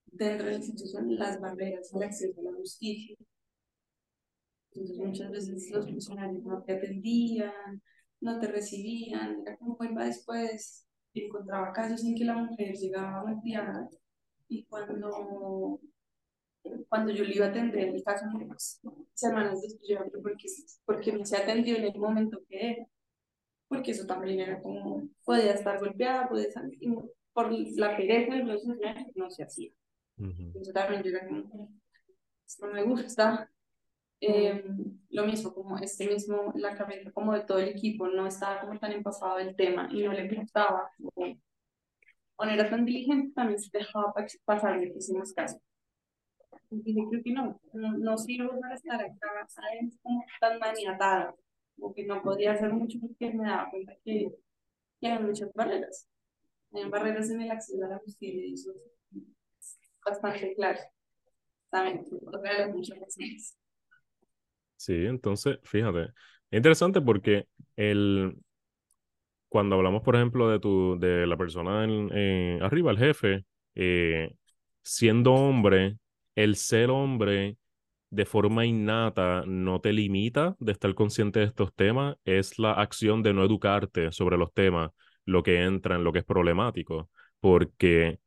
dentro 0.07 0.45
de 0.47 0.51
la 0.53 0.57
institución 0.57 1.15
las 1.15 1.39
barreras 1.39 1.93
al 1.93 2.03
acceso 2.03 2.39
a 2.41 2.43
la 2.43 2.53
justicia. 2.53 3.15
Entonces 4.71 4.97
muchas 4.97 5.31
veces 5.31 5.71
los 5.71 5.85
funcionarios 5.85 6.43
no 6.43 6.63
te 6.63 6.73
atendían, 6.73 7.81
no 8.21 8.39
te 8.39 8.47
recibían, 8.47 9.41
era 9.45 9.57
vuelva 9.61 10.05
después, 10.05 10.84
encontraba 11.23 11.71
casos 11.71 12.03
en 12.03 12.15
que 12.15 12.25
la 12.25 12.35
mujer 12.35 12.73
llegaba 12.75 13.23
golpeada 13.23 13.89
y 14.47 14.63
cuando, 14.65 15.79
cuando 16.89 17.11
yo 17.11 17.23
le 17.23 17.35
iba 17.35 17.45
a 17.45 17.49
atender 17.49 17.89
el 17.89 18.03
caso, 18.03 18.25
semanas 19.13 19.61
después 19.61 19.87
yo 19.87 20.21
porque, 20.21 20.47
porque 20.85 21.13
no 21.13 21.25
se 21.25 21.37
atendió 21.37 21.77
en 21.77 21.85
el 21.85 21.99
momento 21.99 22.41
que 22.47 22.71
era, 22.71 22.87
porque 23.67 23.91
eso 23.91 24.05
también 24.05 24.39
era 24.39 24.61
como, 24.61 25.07
podía 25.23 25.53
estar 25.53 25.79
golpeada, 25.79 26.27
podía 26.27 26.47
estar, 26.47 26.65
por 27.33 27.51
la 27.51 27.97
pereza 27.97 28.35
de 28.35 28.43
los 28.43 28.63
no 29.15 29.29
se 29.29 29.43
hacía. 29.43 29.71
Entonces 30.17 30.73
también 30.73 31.03
yo 31.03 31.09
era 31.09 31.27
como, 31.27 31.71
esto 32.45 32.67
me 32.67 32.83
gusta. 32.83 33.49
Eh, 34.21 34.63
lo 35.09 35.25
mismo, 35.25 35.53
como 35.53 35.77
este 35.77 36.07
mismo, 36.07 36.51
la 36.55 36.75
cabeza 36.75 37.11
como 37.11 37.33
de 37.33 37.41
todo 37.41 37.59
el 37.59 37.69
equipo 37.69 38.07
no 38.07 38.27
estaba 38.27 38.61
como 38.61 38.79
tan 38.79 38.91
empapado 38.91 39.37
del 39.37 39.55
tema 39.55 39.89
y 39.91 40.03
no 40.03 40.13
le 40.13 40.27
gustaba, 40.33 40.89
o, 41.15 41.25
no 42.45 42.51
era 42.51 42.69
tan 42.69 42.85
diligente, 42.85 43.33
también 43.33 43.59
se 43.59 43.77
dejaba 43.77 44.13
pasar 44.45 44.81
hicimos 44.83 45.33
caso. 45.33 45.59
Y 46.69 46.81
dije, 46.81 47.01
creo 47.09 47.23
que 47.23 47.31
no, 47.31 47.59
no, 47.73 47.97
no 47.97 48.17
sirvo 48.17 48.59
para 48.59 48.75
estar 48.75 49.01
acá, 49.01 49.47
¿sabes? 49.47 49.97
Como 50.01 50.23
tan 50.39 50.59
maniatada, 50.59 51.35
o 51.79 51.93
que 51.93 52.05
no 52.05 52.21
podía 52.21 52.53
hacer 52.53 52.73
mucho 52.73 52.99
porque 52.99 53.33
me 53.33 53.47
daba 53.47 53.69
cuenta 53.69 53.93
que, 54.03 54.31
que 54.99 55.07
hay 55.07 55.19
muchas 55.23 55.53
barreras. 55.53 56.07
Hay 56.73 56.89
barreras 56.89 57.29
en 57.29 57.41
el 57.41 57.51
acceso 57.51 57.85
a 57.85 57.89
la 57.89 57.99
justicia 57.99 58.45
y 58.45 58.53
eso 58.53 58.73
bastante 60.05 60.53
claro. 60.55 60.79
También, 61.69 62.05
Sí, 64.77 64.93
entonces, 65.05 65.59
fíjate, 65.63 66.03
es 66.51 66.57
interesante 66.57 67.01
porque 67.01 67.47
el, 67.75 68.35
cuando 69.49 69.75
hablamos, 69.75 70.01
por 70.03 70.15
ejemplo, 70.15 70.49
de, 70.49 70.59
tu, 70.59 70.97
de 70.99 71.25
la 71.27 71.37
persona 71.37 71.83
en, 71.85 72.61
arriba, 72.61 72.91
el 72.91 72.97
jefe, 72.97 73.45
eh, 73.75 74.33
siendo 74.81 75.33
hombre, 75.33 75.97
el 76.35 76.55
ser 76.55 76.89
hombre 76.89 77.57
de 78.09 78.25
forma 78.25 78.65
innata 78.65 79.43
no 79.47 79.81
te 79.81 79.93
limita 79.93 80.55
de 80.59 80.71
estar 80.73 80.95
consciente 80.95 81.39
de 81.39 81.45
estos 81.47 81.73
temas, 81.75 82.17
es 82.25 82.59
la 82.59 82.73
acción 82.73 83.23
de 83.23 83.33
no 83.33 83.43
educarte 83.45 84.11
sobre 84.11 84.37
los 84.37 84.53
temas, 84.53 84.91
lo 85.25 85.43
que 85.43 85.63
entra 85.63 85.95
en 85.95 86.03
lo 86.05 86.13
que 86.13 86.19
es 86.19 86.25
problemático, 86.25 87.09
porque 87.41 88.19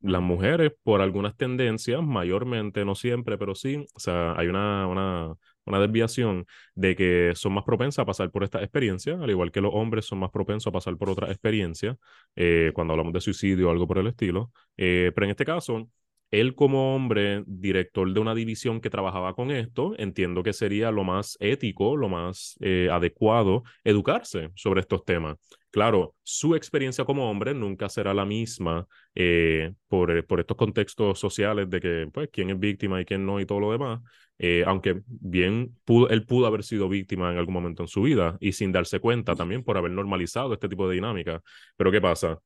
las 0.00 0.22
mujeres, 0.22 0.72
por 0.82 1.00
algunas 1.00 1.36
tendencias, 1.36 2.02
mayormente, 2.02 2.84
no 2.84 2.94
siempre, 2.94 3.38
pero 3.38 3.54
sí, 3.54 3.86
o 3.94 3.98
sea, 3.98 4.34
hay 4.36 4.48
una, 4.48 4.86
una, 4.86 5.34
una 5.66 5.80
desviación 5.80 6.46
de 6.74 6.96
que 6.96 7.32
son 7.34 7.54
más 7.54 7.64
propensas 7.64 8.02
a 8.02 8.06
pasar 8.06 8.30
por 8.30 8.44
esta 8.44 8.60
experiencia, 8.62 9.18
al 9.20 9.30
igual 9.30 9.52
que 9.52 9.60
los 9.60 9.72
hombres 9.74 10.06
son 10.06 10.18
más 10.18 10.30
propensos 10.30 10.68
a 10.68 10.72
pasar 10.72 10.96
por 10.96 11.10
otra 11.10 11.28
experiencia, 11.30 11.96
eh, 12.36 12.72
cuando 12.74 12.92
hablamos 12.92 13.12
de 13.12 13.20
suicidio 13.20 13.68
o 13.68 13.70
algo 13.70 13.86
por 13.86 13.98
el 13.98 14.06
estilo. 14.08 14.52
Eh, 14.76 15.12
pero 15.14 15.26
en 15.26 15.30
este 15.30 15.44
caso, 15.44 15.88
él 16.30 16.54
como 16.54 16.96
hombre, 16.96 17.44
director 17.46 18.12
de 18.12 18.20
una 18.20 18.34
división 18.34 18.80
que 18.80 18.90
trabajaba 18.90 19.34
con 19.34 19.50
esto, 19.52 19.94
entiendo 19.98 20.42
que 20.42 20.52
sería 20.52 20.90
lo 20.90 21.04
más 21.04 21.36
ético, 21.40 21.96
lo 21.96 22.08
más 22.08 22.56
eh, 22.60 22.88
adecuado, 22.90 23.62
educarse 23.84 24.50
sobre 24.56 24.80
estos 24.80 25.04
temas. 25.04 25.36
Claro, 25.70 26.14
su 26.22 26.54
experiencia 26.56 27.04
como 27.04 27.30
hombre 27.30 27.54
nunca 27.54 27.88
será 27.88 28.14
la 28.14 28.24
misma 28.24 28.86
eh, 29.14 29.72
por, 29.88 30.26
por, 30.26 30.40
estos 30.40 30.56
contextos 30.56 31.18
sociales 31.18 31.70
de 31.70 31.80
que, 31.80 32.08
pues, 32.12 32.28
quién 32.32 32.50
es 32.50 32.58
víctima 32.58 33.00
y 33.00 33.04
quién 33.04 33.24
no 33.24 33.40
y 33.40 33.46
todo 33.46 33.60
lo 33.60 33.72
demás, 33.72 34.00
eh, 34.38 34.64
aunque 34.66 35.02
bien 35.06 35.76
pudo, 35.84 36.08
él 36.08 36.26
pudo 36.26 36.46
haber 36.46 36.64
sido 36.64 36.88
víctima 36.88 37.30
en 37.30 37.38
algún 37.38 37.54
momento 37.54 37.82
en 37.82 37.88
su 37.88 38.02
vida 38.02 38.36
y 38.40 38.52
sin 38.52 38.72
darse 38.72 39.00
cuenta 39.00 39.34
también 39.34 39.62
por 39.62 39.76
haber 39.78 39.92
normalizado 39.92 40.54
este 40.54 40.68
tipo 40.68 40.88
de 40.88 40.96
dinámica. 40.96 41.42
Pero 41.76 41.90
¿qué 41.92 42.00
pasa? 42.00 42.38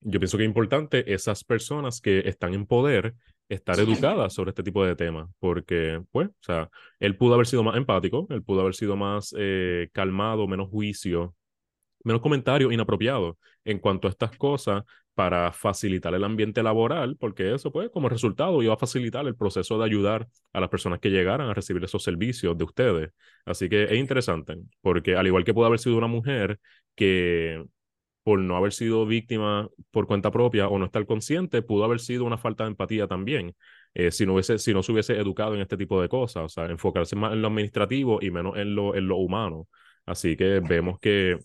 Yo 0.00 0.20
pienso 0.20 0.36
que 0.36 0.44
es 0.44 0.48
importante 0.48 1.12
esas 1.12 1.42
personas 1.44 2.00
que 2.00 2.20
están 2.28 2.54
en 2.54 2.66
poder 2.66 3.14
estar 3.48 3.78
educadas 3.78 4.34
sobre 4.34 4.50
este 4.50 4.62
tipo 4.62 4.84
de 4.84 4.96
temas, 4.96 5.28
porque, 5.38 6.02
pues, 6.10 6.28
o 6.28 6.34
sea, 6.40 6.68
él 7.00 7.16
pudo 7.16 7.34
haber 7.34 7.46
sido 7.46 7.62
más 7.62 7.76
empático, 7.76 8.26
él 8.30 8.42
pudo 8.42 8.60
haber 8.60 8.74
sido 8.74 8.96
más 8.96 9.34
eh, 9.38 9.88
calmado, 9.92 10.46
menos 10.48 10.68
juicio 10.68 11.34
menos 12.06 12.22
comentarios 12.22 12.72
inapropiados 12.72 13.36
en 13.64 13.80
cuanto 13.80 14.06
a 14.06 14.10
estas 14.12 14.36
cosas 14.38 14.84
para 15.16 15.50
facilitar 15.50 16.14
el 16.14 16.24
ambiente 16.24 16.62
laboral, 16.62 17.16
porque 17.18 17.54
eso, 17.54 17.72
pues, 17.72 17.88
como 17.90 18.10
resultado 18.10 18.62
iba 18.62 18.74
a 18.74 18.76
facilitar 18.76 19.26
el 19.26 19.34
proceso 19.34 19.78
de 19.78 19.86
ayudar 19.86 20.28
a 20.52 20.60
las 20.60 20.68
personas 20.68 21.00
que 21.00 21.08
llegaran 21.10 21.48
a 21.48 21.54
recibir 21.54 21.82
esos 21.84 22.02
servicios 22.02 22.56
de 22.58 22.64
ustedes. 22.64 23.10
Así 23.46 23.70
que 23.70 23.84
es 23.84 23.94
interesante, 23.94 24.58
porque 24.82 25.16
al 25.16 25.26
igual 25.26 25.42
que 25.44 25.54
pudo 25.54 25.66
haber 25.66 25.78
sido 25.80 25.96
una 25.96 26.06
mujer 26.06 26.60
que 26.94 27.64
por 28.24 28.40
no 28.40 28.56
haber 28.56 28.72
sido 28.74 29.06
víctima 29.06 29.68
por 29.90 30.06
cuenta 30.06 30.30
propia 30.30 30.68
o 30.68 30.78
no 30.78 30.84
estar 30.86 31.06
consciente, 31.06 31.62
pudo 31.62 31.84
haber 31.84 32.00
sido 32.00 32.24
una 32.24 32.36
falta 32.36 32.64
de 32.64 32.70
empatía 32.70 33.06
también, 33.06 33.54
eh, 33.94 34.10
si, 34.10 34.26
no 34.26 34.34
hubiese, 34.34 34.58
si 34.58 34.74
no 34.74 34.82
se 34.82 34.92
hubiese 34.92 35.16
educado 35.18 35.54
en 35.54 35.62
este 35.62 35.78
tipo 35.78 36.02
de 36.02 36.10
cosas, 36.10 36.44
o 36.44 36.48
sea, 36.50 36.66
enfocarse 36.66 37.16
más 37.16 37.32
en 37.32 37.40
lo 37.40 37.48
administrativo 37.48 38.18
y 38.20 38.30
menos 38.30 38.58
en 38.58 38.74
lo, 38.74 38.94
en 38.94 39.08
lo 39.08 39.16
humano. 39.16 39.68
Así 40.04 40.36
que 40.36 40.60
vemos 40.60 40.98
que 41.00 41.38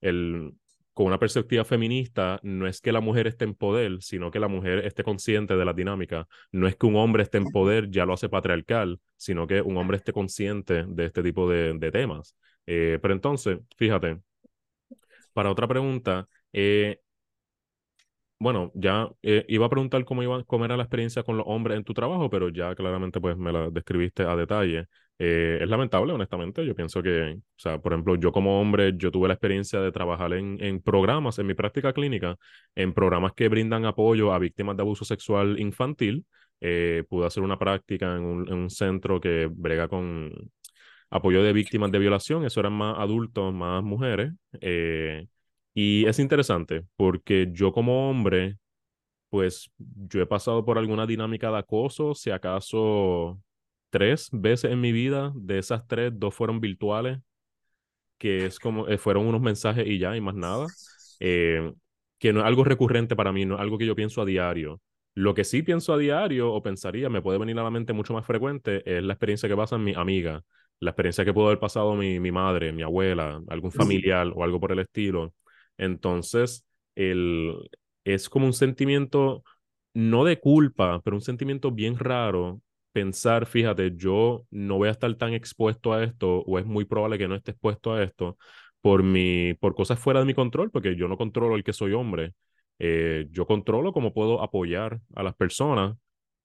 el, 0.00 0.52
con 0.98 1.06
una 1.06 1.20
perspectiva 1.20 1.64
feminista, 1.64 2.40
no 2.42 2.66
es 2.66 2.80
que 2.80 2.90
la 2.90 3.00
mujer 3.00 3.28
esté 3.28 3.44
en 3.44 3.54
poder, 3.54 4.02
sino 4.02 4.32
que 4.32 4.40
la 4.40 4.48
mujer 4.48 4.84
esté 4.84 5.04
consciente 5.04 5.56
de 5.56 5.64
la 5.64 5.72
dinámica. 5.72 6.26
No 6.50 6.66
es 6.66 6.74
que 6.74 6.86
un 6.86 6.96
hombre 6.96 7.22
esté 7.22 7.38
en 7.38 7.44
poder, 7.52 7.88
ya 7.88 8.04
lo 8.04 8.14
hace 8.14 8.28
patriarcal, 8.28 8.98
sino 9.16 9.46
que 9.46 9.62
un 9.62 9.76
hombre 9.76 9.98
esté 9.98 10.12
consciente 10.12 10.84
de 10.88 11.04
este 11.04 11.22
tipo 11.22 11.48
de, 11.48 11.74
de 11.74 11.92
temas. 11.92 12.34
Eh, 12.66 12.98
pero 13.00 13.14
entonces, 13.14 13.60
fíjate, 13.76 14.20
para 15.32 15.52
otra 15.52 15.68
pregunta, 15.68 16.28
eh, 16.52 17.00
bueno, 18.40 18.70
ya 18.74 19.08
eh, 19.22 19.44
iba 19.48 19.66
a 19.66 19.68
preguntar 19.68 20.04
cómo, 20.04 20.22
iba, 20.22 20.44
cómo 20.44 20.64
era 20.64 20.76
la 20.76 20.84
experiencia 20.84 21.22
con 21.24 21.36
los 21.36 21.46
hombres 21.48 21.76
en 21.76 21.84
tu 21.84 21.92
trabajo, 21.94 22.30
pero 22.30 22.48
ya 22.50 22.74
claramente 22.74 23.20
pues 23.20 23.36
me 23.36 23.52
la 23.52 23.70
describiste 23.70 24.22
a 24.22 24.36
detalle. 24.36 24.86
Eh, 25.18 25.58
es 25.60 25.68
lamentable, 25.68 26.12
honestamente. 26.12 26.64
Yo 26.64 26.74
pienso 26.76 27.02
que, 27.02 27.32
o 27.34 27.40
sea, 27.56 27.78
por 27.80 27.92
ejemplo, 27.92 28.14
yo 28.16 28.30
como 28.30 28.60
hombre, 28.60 28.92
yo 28.96 29.10
tuve 29.10 29.26
la 29.28 29.34
experiencia 29.34 29.80
de 29.80 29.90
trabajar 29.90 30.32
en, 30.34 30.56
en 30.62 30.80
programas, 30.80 31.38
en 31.40 31.46
mi 31.48 31.54
práctica 31.54 31.92
clínica, 31.92 32.36
en 32.76 32.92
programas 32.94 33.32
que 33.32 33.48
brindan 33.48 33.84
apoyo 33.84 34.32
a 34.32 34.38
víctimas 34.38 34.76
de 34.76 34.82
abuso 34.82 35.04
sexual 35.04 35.58
infantil. 35.58 36.24
Eh, 36.60 37.04
pude 37.08 37.26
hacer 37.26 37.42
una 37.42 37.58
práctica 37.58 38.14
en 38.16 38.22
un, 38.22 38.48
en 38.48 38.54
un 38.54 38.70
centro 38.70 39.20
que 39.20 39.48
brega 39.50 39.88
con 39.88 40.32
apoyo 41.10 41.42
de 41.42 41.52
víctimas 41.52 41.90
de 41.90 41.98
violación. 41.98 42.44
Eso 42.44 42.60
eran 42.60 42.72
más 42.74 42.98
adultos, 42.98 43.52
más 43.52 43.82
mujeres. 43.82 44.32
Y 45.74 46.06
es 46.06 46.18
interesante 46.18 46.84
porque 46.96 47.48
yo 47.52 47.72
como 47.72 48.10
hombre, 48.10 48.58
pues 49.30 49.70
yo 49.78 50.22
he 50.22 50.26
pasado 50.26 50.64
por 50.64 50.78
alguna 50.78 51.06
dinámica 51.06 51.50
de 51.50 51.58
acoso, 51.58 52.14
si 52.14 52.30
acaso 52.30 53.40
tres 53.90 54.28
veces 54.32 54.72
en 54.72 54.80
mi 54.80 54.92
vida, 54.92 55.32
de 55.34 55.58
esas 55.58 55.86
tres, 55.86 56.12
dos 56.14 56.34
fueron 56.34 56.60
virtuales, 56.60 57.18
que 58.18 58.46
es 58.46 58.58
como, 58.58 58.88
eh, 58.88 58.98
fueron 58.98 59.26
unos 59.26 59.40
mensajes 59.40 59.86
y 59.86 59.98
ya, 59.98 60.16
y 60.16 60.20
más 60.20 60.34
nada, 60.34 60.66
eh, 61.20 61.72
que 62.18 62.32
no 62.32 62.40
es 62.40 62.46
algo 62.46 62.64
recurrente 62.64 63.14
para 63.16 63.32
mí, 63.32 63.44
no 63.44 63.54
es 63.56 63.60
algo 63.60 63.78
que 63.78 63.86
yo 63.86 63.94
pienso 63.94 64.22
a 64.22 64.24
diario. 64.24 64.80
Lo 65.14 65.34
que 65.34 65.44
sí 65.44 65.62
pienso 65.62 65.92
a 65.94 65.98
diario 65.98 66.52
o 66.52 66.62
pensaría, 66.62 67.08
me 67.08 67.22
puede 67.22 67.38
venir 67.38 67.58
a 67.58 67.62
la 67.62 67.70
mente 67.70 67.92
mucho 67.92 68.14
más 68.14 68.26
frecuente, 68.26 68.82
es 68.84 69.02
la 69.02 69.14
experiencia 69.14 69.48
que 69.48 69.56
pasa 69.56 69.76
en 69.76 69.84
mi 69.84 69.94
amiga, 69.94 70.42
la 70.80 70.90
experiencia 70.90 71.24
que 71.24 71.32
pudo 71.34 71.46
haber 71.46 71.58
pasado 71.58 71.94
mi, 71.96 72.20
mi 72.20 72.30
madre, 72.32 72.72
mi 72.72 72.82
abuela, 72.82 73.40
algún 73.48 73.72
familiar 73.72 74.32
o 74.34 74.44
algo 74.44 74.60
por 74.60 74.72
el 74.72 74.80
estilo 74.80 75.34
entonces, 75.78 76.66
el, 76.94 77.54
es 78.04 78.28
como 78.28 78.46
un 78.46 78.52
sentimiento, 78.52 79.44
no 79.94 80.24
de 80.24 80.40
culpa, 80.40 81.00
pero 81.04 81.16
un 81.16 81.22
sentimiento 81.22 81.70
bien 81.72 81.98
raro 81.98 82.60
pensar, 82.92 83.46
fíjate, 83.46 83.92
yo 83.96 84.44
no 84.50 84.76
voy 84.78 84.88
a 84.88 84.92
estar 84.92 85.14
tan 85.16 85.32
expuesto 85.34 85.92
a 85.92 86.04
esto 86.04 86.40
o 86.40 86.58
es 86.58 86.66
muy 86.66 86.84
probable 86.84 87.18
que 87.18 87.28
no 87.28 87.36
esté 87.36 87.52
expuesto 87.52 87.92
a 87.94 88.02
esto 88.02 88.38
por, 88.80 89.02
mi, 89.02 89.54
por 89.54 89.74
cosas 89.74 89.98
fuera 89.98 90.20
de 90.20 90.26
mi 90.26 90.34
control, 90.34 90.70
porque 90.70 90.96
yo 90.96 91.08
no 91.08 91.16
controlo 91.16 91.56
el 91.56 91.64
que 91.64 91.72
soy 91.72 91.92
hombre. 91.92 92.34
Eh, 92.78 93.26
yo 93.30 93.46
controlo 93.46 93.92
cómo 93.92 94.12
puedo 94.14 94.42
apoyar 94.42 95.00
a 95.14 95.22
las 95.22 95.34
personas 95.34 95.96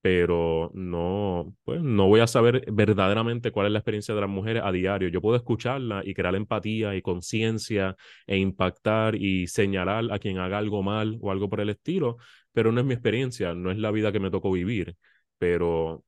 pero 0.03 0.69
no, 0.74 1.55
pues, 1.63 1.81
no 1.81 2.07
voy 2.10 2.19
a 2.19 2.27
saber 2.27 2.65
verdaderamente 2.74 3.51
cuál 3.51 3.67
es 3.67 3.72
la 3.72 3.79
experiencia 3.79 4.13
de 4.13 4.19
las 4.19 4.29
mujeres 4.29 4.62
a 4.65 4.74
diario. 4.74 5.07
Yo 5.07 5.22
puedo 5.22 5.38
escucharla 5.38 6.01
y 6.03 6.13
crear 6.13 6.36
empatía 6.36 6.93
y 6.95 7.01
conciencia 7.01 7.95
e 8.27 8.38
impactar 8.38 9.15
y 9.15 9.48
señalar 9.48 10.12
a 10.12 10.19
quien 10.19 10.39
haga 10.39 10.57
algo 10.57 10.83
mal 10.83 11.17
o 11.22 11.31
algo 11.31 11.50
por 11.50 11.62
el 11.62 11.69
estilo, 11.69 12.17
pero 12.51 12.74
no 12.74 12.81
es 12.81 12.86
mi 12.86 12.93
experiencia, 12.93 13.53
no 13.55 13.72
es 13.72 13.77
la 13.77 13.91
vida 13.91 14.12
que 14.12 14.19
me 14.19 14.29
tocó 14.29 14.51
vivir. 14.51 14.98
Pero, 15.38 16.03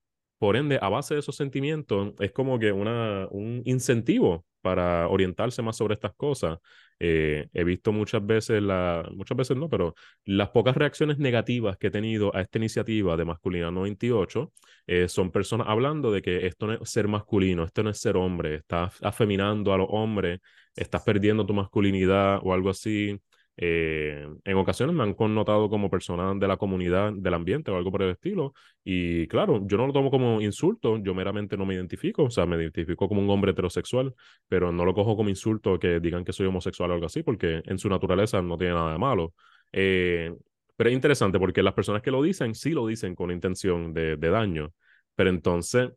por 0.45 0.57
ende, 0.57 0.77
a 0.79 0.89
base 0.89 1.15
de 1.15 1.21
esos 1.21 1.35
sentimientos, 1.35 2.13
es 2.19 2.31
como 2.31 2.59
que 2.59 2.71
una, 2.71 3.27
un 3.31 3.63
incentivo 3.65 4.45
para 4.61 5.07
orientarse 5.07 5.63
más 5.63 5.75
sobre 5.75 5.95
estas 5.95 6.13
cosas. 6.13 6.59
Eh, 6.99 7.47
he 7.51 7.63
visto 7.63 7.91
muchas 7.91 8.23
veces, 8.23 8.61
la, 8.61 9.09
muchas 9.11 9.35
veces 9.35 9.57
no, 9.57 9.67
pero 9.69 9.95
las 10.23 10.49
pocas 10.49 10.77
reacciones 10.77 11.17
negativas 11.17 11.77
que 11.77 11.87
he 11.87 11.91
tenido 11.91 12.35
a 12.35 12.41
esta 12.41 12.59
iniciativa 12.59 13.17
de 13.17 13.25
Masculinidad 13.25 13.71
98 13.71 14.53
eh, 14.85 15.07
son 15.09 15.31
personas 15.31 15.65
hablando 15.67 16.11
de 16.11 16.21
que 16.21 16.45
esto 16.45 16.67
no 16.67 16.73
es 16.73 16.89
ser 16.91 17.07
masculino, 17.07 17.63
esto 17.63 17.81
no 17.81 17.89
es 17.89 17.99
ser 17.99 18.15
hombre, 18.15 18.53
estás 18.57 19.01
afeminando 19.01 19.73
a 19.73 19.77
los 19.77 19.87
hombres, 19.89 20.41
estás 20.75 21.01
perdiendo 21.01 21.43
tu 21.43 21.55
masculinidad 21.55 22.39
o 22.43 22.53
algo 22.53 22.69
así. 22.69 23.19
Eh, 23.57 24.27
en 24.43 24.57
ocasiones 24.57 24.95
me 24.95 25.03
han 25.03 25.13
connotado 25.13 25.69
como 25.69 25.89
persona 25.89 26.33
de 26.35 26.47
la 26.47 26.57
comunidad 26.57 27.13
del 27.13 27.33
ambiente 27.33 27.71
o 27.71 27.77
algo 27.77 27.91
por 27.91 28.01
el 28.03 28.11
estilo. 28.11 28.53
Y 28.83 29.27
claro, 29.27 29.61
yo 29.65 29.77
no 29.77 29.87
lo 29.87 29.93
tomo 29.93 30.11
como 30.11 30.41
insulto, 30.41 30.97
yo 30.97 31.13
meramente 31.15 31.57
no 31.57 31.65
me 31.65 31.75
identifico, 31.75 32.23
o 32.23 32.29
sea, 32.29 32.45
me 32.45 32.57
identifico 32.57 33.07
como 33.07 33.21
un 33.21 33.29
hombre 33.29 33.51
heterosexual, 33.51 34.13
pero 34.47 34.71
no 34.71 34.85
lo 34.85 34.93
cojo 34.93 35.15
como 35.15 35.29
insulto 35.29 35.79
que 35.79 35.99
digan 35.99 36.25
que 36.25 36.33
soy 36.33 36.47
homosexual 36.47 36.91
o 36.91 36.93
algo 36.95 37.05
así, 37.05 37.23
porque 37.23 37.61
en 37.65 37.77
su 37.79 37.89
naturaleza 37.89 38.41
no 38.41 38.57
tiene 38.57 38.73
nada 38.73 38.91
de 38.93 38.97
malo. 38.97 39.33
Eh, 39.71 40.33
pero 40.75 40.89
es 40.89 40.95
interesante 40.95 41.39
porque 41.39 41.63
las 41.63 41.73
personas 41.73 42.01
que 42.01 42.11
lo 42.11 42.21
dicen, 42.21 42.53
sí 42.55 42.71
lo 42.71 42.85
dicen 42.87 43.15
con 43.15 43.31
intención 43.31 43.93
de, 43.93 44.17
de 44.17 44.29
daño. 44.29 44.73
Pero 45.15 45.29
entonces, 45.29 45.91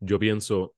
yo 0.00 0.18
pienso, 0.18 0.74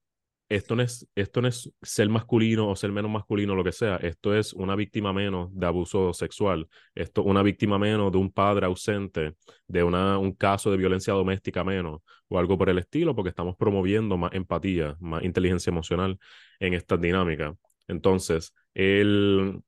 esto 0.49 0.75
no, 0.77 0.83
es, 0.83 1.07
esto 1.15 1.43
no 1.43 1.49
es 1.49 1.71
ser 1.83 2.09
masculino 2.09 2.71
o 2.71 2.77
ser 2.77 2.91
menos 2.91 3.11
masculino, 3.11 3.55
lo 3.55 3.65
que 3.65 3.73
sea. 3.73 3.97
Esto 3.97 4.35
es 4.35 4.53
una 4.55 4.77
víctima 4.77 5.13
menos 5.13 5.51
de 5.53 5.67
abuso 5.67 6.13
sexual. 6.15 6.69
Esto 6.95 7.23
una 7.23 7.43
víctima 7.43 7.79
menos 7.79 8.11
de 8.13 8.19
un 8.19 8.33
padre 8.33 8.67
ausente, 8.67 9.35
de 9.67 9.83
una, 9.83 10.19
un 10.19 10.33
caso 10.33 10.71
de 10.71 10.79
violencia 10.79 11.13
doméstica 11.13 11.65
menos 11.65 12.01
o 12.29 12.39
algo 12.39 12.57
por 12.57 12.71
el 12.71 12.79
estilo, 12.79 13.15
porque 13.15 13.31
estamos 13.31 13.57
promoviendo 13.57 14.17
más 14.17 14.33
empatía, 14.33 14.97
más 15.01 15.23
inteligencia 15.23 15.71
emocional 15.71 16.19
en 16.61 16.75
esta 16.75 16.97
dinámica. 16.97 17.55
Entonces, 17.87 18.55
el 18.75 19.61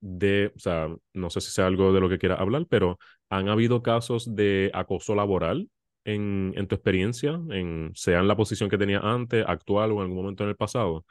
de, 0.00 0.52
o 0.54 0.58
sea, 0.58 0.88
no 1.12 1.30
sé 1.30 1.40
si 1.40 1.50
sea 1.50 1.66
algo 1.66 1.92
de 1.92 2.00
lo 2.00 2.08
que 2.08 2.18
quiera 2.18 2.36
hablar, 2.36 2.66
pero 2.68 2.98
han 3.30 3.48
habido 3.48 3.82
casos 3.82 4.34
de 4.34 4.70
acoso 4.74 5.14
laboral 5.14 5.68
en, 6.04 6.52
en 6.56 6.66
tu 6.66 6.74
experiencia, 6.74 7.40
en, 7.50 7.90
sea 7.94 8.20
en 8.20 8.28
la 8.28 8.36
posición 8.36 8.68
que 8.70 8.78
tenía 8.78 9.00
antes, 9.00 9.44
actual 9.46 9.92
o 9.92 9.96
en 9.96 10.02
algún 10.02 10.16
momento 10.18 10.42
en 10.44 10.50
el 10.50 10.56
pasado? 10.56 11.04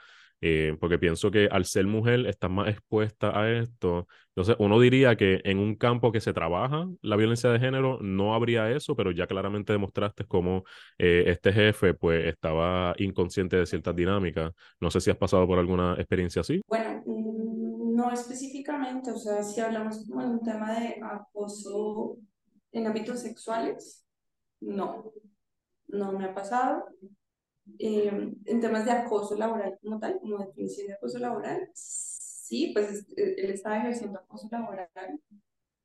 Eh, 0.43 0.75
porque 0.79 0.97
pienso 0.97 1.29
que 1.29 1.47
al 1.51 1.65
ser 1.65 1.85
mujer 1.85 2.25
estás 2.25 2.49
más 2.49 2.67
expuesta 2.67 3.39
a 3.39 3.51
esto. 3.51 4.07
Entonces, 4.29 4.55
uno 4.59 4.79
diría 4.79 5.15
que 5.15 5.39
en 5.43 5.59
un 5.59 5.75
campo 5.75 6.11
que 6.11 6.19
se 6.19 6.33
trabaja 6.33 6.87
la 7.01 7.15
violencia 7.15 7.51
de 7.51 7.59
género 7.59 7.99
no 8.01 8.33
habría 8.33 8.71
eso, 8.71 8.95
pero 8.95 9.11
ya 9.11 9.27
claramente 9.27 9.73
demostraste 9.73 10.25
cómo 10.25 10.63
eh, 10.97 11.25
este 11.27 11.53
jefe 11.53 11.93
pues 11.93 12.25
estaba 12.25 12.95
inconsciente 12.97 13.55
de 13.57 13.67
ciertas 13.67 13.95
dinámicas. 13.95 14.51
No 14.79 14.89
sé 14.89 14.99
si 15.01 15.11
has 15.11 15.17
pasado 15.17 15.45
por 15.45 15.59
alguna 15.59 15.93
experiencia 15.93 16.41
así. 16.41 16.61
Bueno, 16.67 17.03
mm, 17.05 17.95
no 17.95 18.11
específicamente, 18.11 19.11
o 19.11 19.17
sea, 19.17 19.43
si 19.43 19.59
hablamos 19.61 19.99
como 20.07 20.21
de 20.21 20.27
un 20.27 20.43
tema 20.43 20.73
de 20.79 20.95
acoso 21.03 22.17
en 22.71 22.87
ámbitos 22.87 23.19
sexuales, 23.21 24.05
no, 24.61 25.11
no 25.87 26.11
me 26.13 26.25
ha 26.25 26.33
pasado. 26.33 26.85
Eh, 27.79 28.33
en 28.45 28.59
temas 28.59 28.85
de 28.85 28.91
acoso 28.91 29.35
laboral 29.35 29.77
como 29.81 29.99
tal, 29.99 30.19
como 30.19 30.39
definición 30.39 30.87
de 30.87 30.93
acoso 30.93 31.19
laboral, 31.19 31.69
sí, 31.73 32.71
pues 32.73 33.07
eh, 33.15 33.35
él 33.37 33.51
estaba 33.51 33.77
ejerciendo 33.77 34.19
acoso 34.19 34.47
laboral 34.51 34.89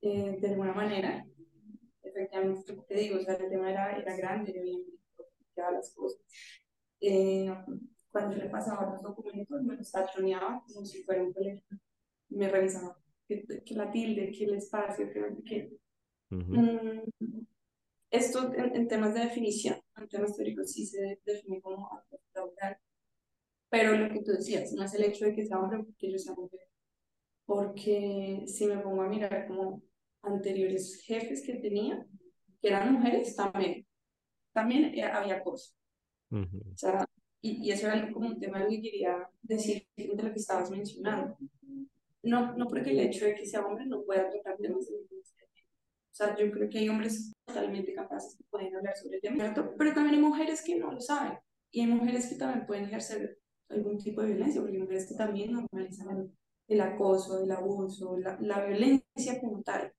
eh, 0.00 0.38
de 0.40 0.48
alguna 0.48 0.72
manera. 0.72 1.26
Efectivamente, 2.02 2.74
te 2.88 2.94
digo, 2.94 3.18
o 3.18 3.20
sea, 3.20 3.34
el 3.34 3.50
tema 3.50 3.70
era, 3.70 3.96
era 3.98 4.16
grande, 4.16 4.52
era 4.52 4.62
bien 4.62 4.82
las 5.56 5.94
cosas. 5.94 6.20
cuando 8.10 8.36
yo 8.36 8.42
le 8.42 8.50
pasaba 8.50 8.90
los 8.90 9.02
documentos, 9.02 9.62
me 9.62 9.76
los 9.76 9.90
tachoneaba 9.90 10.62
como 10.66 10.84
si 10.84 11.02
fuera 11.02 11.22
un 11.22 11.32
colegio. 11.32 11.78
Me 12.28 12.48
revisaba 12.48 12.98
que, 13.26 13.44
la 13.70 13.90
tilde, 13.90 14.30
que 14.32 14.44
el 14.44 14.54
espacio, 14.54 15.10
que, 15.10 15.42
que 15.44 15.76
esto 18.10 18.52
en, 18.54 18.88
temas 18.88 19.14
de 19.14 19.20
definición, 19.20 19.76
en 19.96 20.08
temas 20.08 20.36
teóricos 20.36 20.72
sí 20.72 20.86
se 20.86 21.20
define 21.24 21.60
como 21.60 21.86
acoso 21.86 22.24
laboral, 22.34 22.78
pero 23.68 23.96
lo 23.96 24.08
que 24.12 24.22
tú 24.22 24.32
decías, 24.32 24.72
no 24.72 24.84
es 24.84 24.94
el 24.94 25.04
hecho 25.04 25.24
de 25.24 25.34
que 25.34 25.44
sea 25.44 25.58
hombre 25.58 25.82
porque 25.84 26.12
yo 26.12 26.18
sea 26.18 26.34
mujer, 26.34 26.68
porque 27.44 28.44
si 28.46 28.66
me 28.66 28.78
pongo 28.78 29.02
a 29.02 29.08
mirar 29.08 29.46
como 29.48 29.82
anteriores 30.22 31.02
jefes 31.04 31.42
que 31.44 31.54
tenía, 31.54 32.06
que 32.60 32.68
eran 32.68 32.94
mujeres, 32.94 33.34
también, 33.34 33.86
también 34.52 34.84
había 35.12 35.36
acoso. 35.36 35.74
O 36.30 36.76
sea, 36.76 37.06
y, 37.40 37.68
y, 37.68 37.70
eso 37.70 37.86
era 37.86 38.12
como 38.12 38.26
un 38.26 38.40
tema 38.40 38.66
que 38.66 38.80
quería 38.80 39.28
decir 39.42 39.86
de 39.96 40.06
lo 40.06 40.32
que 40.32 40.38
estabas 40.38 40.70
mencionando. 40.70 41.36
No, 42.22 42.56
no 42.56 42.66
porque 42.66 42.90
el 42.90 43.00
hecho 43.00 43.26
de 43.26 43.36
que 43.36 43.46
sea 43.46 43.64
hombre 43.64 43.86
no 43.86 44.02
pueda 44.02 44.28
tratar 44.28 44.56
temas 44.56 44.88
de 44.88 44.96
sea, 46.16 46.36
yo 46.36 46.50
creo 46.50 46.68
que 46.68 46.78
hay 46.78 46.88
hombres 46.88 47.32
totalmente 47.46 47.92
capaces 47.94 48.36
que 48.36 48.44
pueden 48.50 48.74
hablar 48.74 48.96
sobre 48.96 49.16
el 49.16 49.22
tema, 49.22 49.54
pero 49.76 49.92
también 49.92 50.16
hay 50.16 50.20
mujeres 50.20 50.62
que 50.62 50.76
no 50.76 50.92
lo 50.92 51.00
saben. 51.00 51.38
Y 51.70 51.80
hay 51.80 51.86
mujeres 51.88 52.28
que 52.28 52.36
también 52.36 52.66
pueden 52.66 52.84
ejercer 52.84 53.38
algún 53.68 53.98
tipo 53.98 54.22
de 54.22 54.28
violencia, 54.28 54.60
porque 54.60 54.76
hay 54.76 54.82
mujeres 54.82 55.06
que 55.08 55.14
también 55.14 55.52
normalizan 55.52 56.32
el, 56.68 56.80
acoso, 56.80 57.42
el 57.44 57.50
abuso, 57.50 58.16
la, 58.18 58.38
la 58.40 58.64
violencia 58.64 59.40
como 59.40 59.62
tal. 59.62 59.92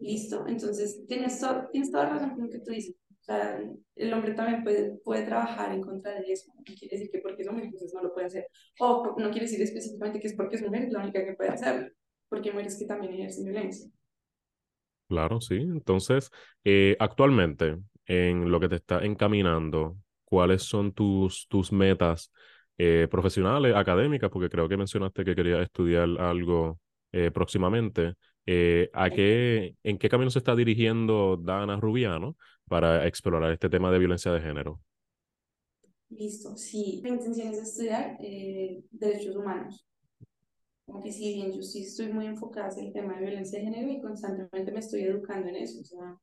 ¿Listo? 0.00 0.46
Entonces, 0.46 1.04
tienes, 1.06 1.40
tienes 1.72 1.90
toda 1.90 2.08
razón 2.10 2.30
con 2.30 2.44
lo 2.44 2.50
que 2.50 2.60
tú 2.60 2.70
dices. 2.70 2.94
O 3.20 3.22
sea, 3.22 3.60
el 3.96 4.12
hombre 4.14 4.34
también 4.34 4.62
puede, 4.64 4.92
puede 5.04 5.24
trabajar 5.26 5.72
en 5.72 5.82
contra 5.82 6.14
de 6.14 6.32
eso. 6.32 6.52
No 6.56 6.62
quiere 6.64 6.96
decir 6.96 7.10
que 7.10 7.18
porque 7.20 7.42
es 7.42 7.48
hombre, 7.48 7.66
entonces 7.66 7.92
no 7.94 8.02
lo 8.02 8.12
puede 8.12 8.26
hacer. 8.26 8.46
O 8.80 9.14
no 9.18 9.30
quiere 9.30 9.46
decir 9.46 9.62
específicamente 9.62 10.20
que 10.20 10.28
es 10.28 10.34
porque 10.34 10.56
es 10.56 10.62
mujer, 10.62 10.84
es 10.84 10.92
la 10.92 11.02
única 11.02 11.24
que 11.24 11.34
puede 11.34 11.50
hacerlo. 11.50 11.90
Porque 12.30 12.50
mujeres 12.52 12.78
que 12.78 12.86
también 12.86 13.12
ejercen 13.14 13.44
violencia. 13.44 13.90
Claro, 15.08 15.40
sí. 15.40 15.56
Entonces, 15.56 16.30
eh, 16.64 16.96
actualmente, 17.00 17.78
en 18.06 18.50
lo 18.50 18.60
que 18.60 18.68
te 18.68 18.76
está 18.76 19.04
encaminando, 19.04 19.96
¿cuáles 20.24 20.62
son 20.62 20.92
tus, 20.92 21.48
tus 21.48 21.72
metas 21.72 22.32
eh, 22.78 23.08
profesionales, 23.10 23.74
académicas? 23.74 24.30
Porque 24.30 24.48
creo 24.48 24.68
que 24.68 24.76
mencionaste 24.76 25.24
que 25.24 25.34
querías 25.34 25.62
estudiar 25.62 26.08
algo 26.20 26.78
eh, 27.12 27.30
próximamente. 27.32 28.14
¿a 28.92 29.10
qué, 29.10 29.76
¿En 29.84 29.96
qué 29.98 30.08
camino 30.08 30.30
se 30.30 30.38
está 30.40 30.56
dirigiendo 30.56 31.36
Dana 31.36 31.76
Rubiano 31.78 32.36
para 32.68 33.06
explorar 33.06 33.52
este 33.52 33.68
tema 33.68 33.92
de 33.92 33.98
violencia 34.00 34.32
de 34.32 34.40
género? 34.40 34.80
Listo, 36.10 36.56
sí. 36.56 37.00
Mi 37.02 37.10
intención 37.10 37.48
es 37.54 37.58
estudiar 37.58 38.18
derechos 38.90 39.36
humanos 39.36 39.84
como 40.90 41.02
que 41.02 41.12
si 41.12 41.34
bien 41.34 41.52
yo 41.52 41.62
sí 41.62 41.82
estoy 41.82 42.12
muy 42.12 42.26
enfocada 42.26 42.70
en 42.76 42.86
el 42.86 42.92
tema 42.92 43.14
de 43.14 43.20
violencia 43.20 43.58
de 43.58 43.66
género 43.66 43.92
y 43.92 44.00
constantemente 44.00 44.72
me 44.72 44.80
estoy 44.80 45.02
educando 45.02 45.48
en 45.48 45.56
eso, 45.56 45.80
o 45.80 45.84
sea, 45.84 46.18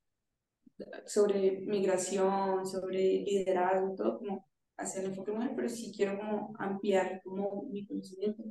sobre 1.06 1.62
migración, 1.62 2.66
sobre 2.66 3.22
liderazgo, 3.22 3.96
todo 3.96 4.20
como 4.20 4.46
hacer 4.78 5.04
el 5.04 5.12
enfoque 5.12 5.32
mujer, 5.32 5.54
pero 5.56 5.70
sí 5.70 5.92
quiero 5.96 6.18
como 6.18 6.54
ampliar 6.60 7.22
como 7.24 7.64
mi 7.64 7.86
conocimiento 7.88 8.44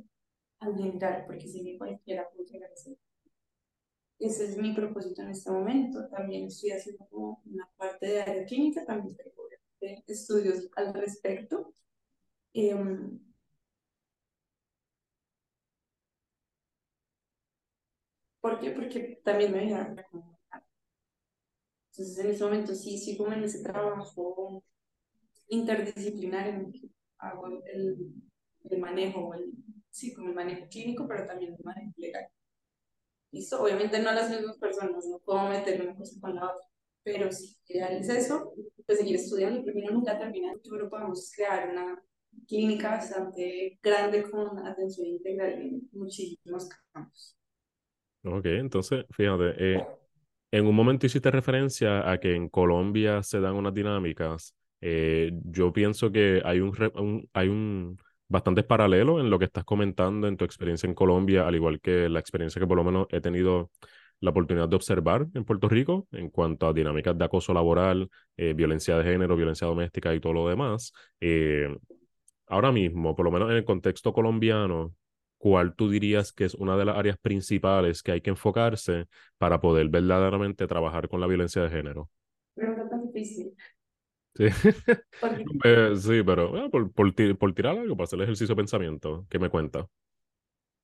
al 0.59 0.75
general, 0.75 1.23
porque 1.25 1.47
si 1.47 1.63
bien 1.63 1.77
cualquiera 1.77 2.27
puede 2.29 2.49
llegar 2.49 2.71
a 2.71 2.75
ser. 2.75 2.97
Ese 4.19 4.45
es 4.45 4.57
mi 4.57 4.73
propósito 4.73 5.21
en 5.21 5.29
este 5.29 5.51
momento. 5.51 6.07
También 6.09 6.47
estoy 6.47 6.71
haciendo 6.71 7.05
como 7.07 7.41
una 7.45 7.69
parte 7.77 8.07
de 8.07 8.21
área 8.21 8.45
clínica, 8.45 8.83
también 8.83 9.15
de 9.79 10.03
estudios 10.07 10.67
al 10.75 10.93
respecto. 10.95 11.71
Eh, 12.53 12.75
¿Por 18.47 18.61
qué? 18.61 18.71
Porque 18.71 19.19
también 19.25 19.51
me 19.51 19.73
a 19.73 19.93
Entonces, 21.91 22.17
en 22.19 22.31
ese 22.31 22.43
momento 22.45 22.73
sí 22.73 22.97
sí, 22.97 23.17
como 23.17 23.33
en 23.33 23.43
ese 23.43 23.61
trabajo 23.61 24.63
interdisciplinario 25.49 26.53
en 26.53 26.71
que 26.71 26.89
hago 27.19 27.47
el, 27.47 28.13
el 28.69 28.79
manejo, 28.79 29.33
el, 29.33 29.51
sí, 29.89 30.13
como 30.13 30.29
el 30.29 30.35
manejo 30.35 30.67
clínico, 30.69 31.05
pero 31.07 31.25
también 31.25 31.55
el 31.55 31.63
manejo 31.65 31.91
legal. 31.97 32.27
¿Listo? 33.31 33.61
Obviamente 33.61 33.99
no 33.99 34.11
las 34.13 34.29
mismas 34.29 34.57
personas, 34.57 35.05
no 35.05 35.19
puedo 35.19 35.49
meter 35.49 35.81
una 35.81 35.95
cosa 35.95 36.19
con 36.21 36.35
la 36.35 36.45
otra, 36.45 36.67
pero 37.03 37.31
si 37.31 37.57
ideal 37.67 37.97
es 37.97 38.09
eso, 38.09 38.53
pues 38.85 38.99
seguir 38.99 39.17
estudiando, 39.17 39.63
porque 39.63 39.79
uno 39.79 39.91
nunca 39.91 40.17
termina. 40.17 40.51
En 40.53 40.59
futuro 40.61 40.89
podemos 40.89 41.31
crear 41.35 41.69
una 41.69 42.01
clínica 42.47 42.91
bastante 42.91 43.77
grande 43.83 44.29
con 44.31 44.65
atención 44.65 45.07
integral 45.07 45.53
en 45.53 45.89
muchísimos 45.91 46.69
campos. 46.93 47.36
Ok, 48.23 48.45
entonces, 48.45 49.05
fíjate, 49.11 49.53
eh, 49.57 49.85
en 50.51 50.67
un 50.67 50.75
momento 50.75 51.05
hiciste 51.05 51.31
referencia 51.31 52.09
a 52.09 52.19
que 52.19 52.35
en 52.35 52.49
Colombia 52.49 53.23
se 53.23 53.39
dan 53.39 53.55
unas 53.55 53.73
dinámicas. 53.73 54.53
Eh, 54.81 55.31
yo 55.45 55.71
pienso 55.71 56.11
que 56.11 56.41
hay 56.43 56.59
un, 56.59 57.29
hay 57.33 57.47
un 57.47 57.97
bastantes 58.27 58.65
paralelos 58.65 59.21
en 59.21 59.29
lo 59.29 59.39
que 59.39 59.45
estás 59.45 59.63
comentando 59.63 60.27
en 60.27 60.35
tu 60.37 60.43
experiencia 60.45 60.87
en 60.87 60.95
Colombia, 60.95 61.47
al 61.47 61.55
igual 61.55 61.79
que 61.79 62.09
la 62.09 62.19
experiencia 62.19 62.59
que 62.59 62.67
por 62.67 62.77
lo 62.77 62.83
menos 62.83 63.07
he 63.11 63.21
tenido 63.21 63.71
la 64.19 64.31
oportunidad 64.31 64.67
de 64.67 64.75
observar 64.75 65.27
en 65.33 65.45
Puerto 65.45 65.69
Rico 65.69 66.07
en 66.11 66.29
cuanto 66.29 66.67
a 66.67 66.73
dinámicas 66.73 67.17
de 67.17 67.25
acoso 67.25 67.53
laboral, 67.53 68.09
eh, 68.35 68.53
violencia 68.53 68.97
de 68.97 69.03
género, 69.05 69.35
violencia 69.37 69.67
doméstica 69.67 70.13
y 70.13 70.19
todo 70.19 70.33
lo 70.33 70.49
demás. 70.49 70.91
ahora 72.47 72.71
mismo, 72.71 73.15
por 73.15 73.25
lo 73.25 73.31
menos 73.31 73.49
en 73.51 73.57
el 73.57 73.65
contexto 73.65 74.13
colombiano, 74.13 74.93
¿cuál 75.37 75.75
tú 75.75 75.89
dirías 75.89 76.31
que 76.33 76.45
es 76.45 76.55
una 76.55 76.77
de 76.77 76.85
las 76.85 76.97
áreas 76.97 77.17
principales 77.17 78.03
que 78.03 78.11
hay 78.13 78.21
que 78.21 78.31
enfocarse 78.31 79.05
para 79.37 79.59
poder 79.61 79.89
verdaderamente 79.89 80.67
trabajar 80.67 81.07
con 81.09 81.21
la 81.21 81.27
violencia 81.27 81.61
de 81.61 81.69
género? 81.69 82.09
Pregunta 82.55 82.89
tan 82.89 83.11
difícil. 83.11 83.53
Sí, 84.35 84.45
eh, 85.65 85.93
sí 85.97 86.23
pero 86.23 86.55
ah, 86.57 86.69
por, 86.69 86.91
por, 86.91 87.37
por, 87.37 87.53
tirar 87.55 87.77
algo, 87.77 87.95
para 87.95 88.05
hacer 88.05 88.17
el 88.19 88.23
ejercicio 88.23 88.55
de 88.55 88.61
pensamiento, 88.61 89.25
¿qué 89.29 89.39
me 89.39 89.49
cuenta? 89.49 89.87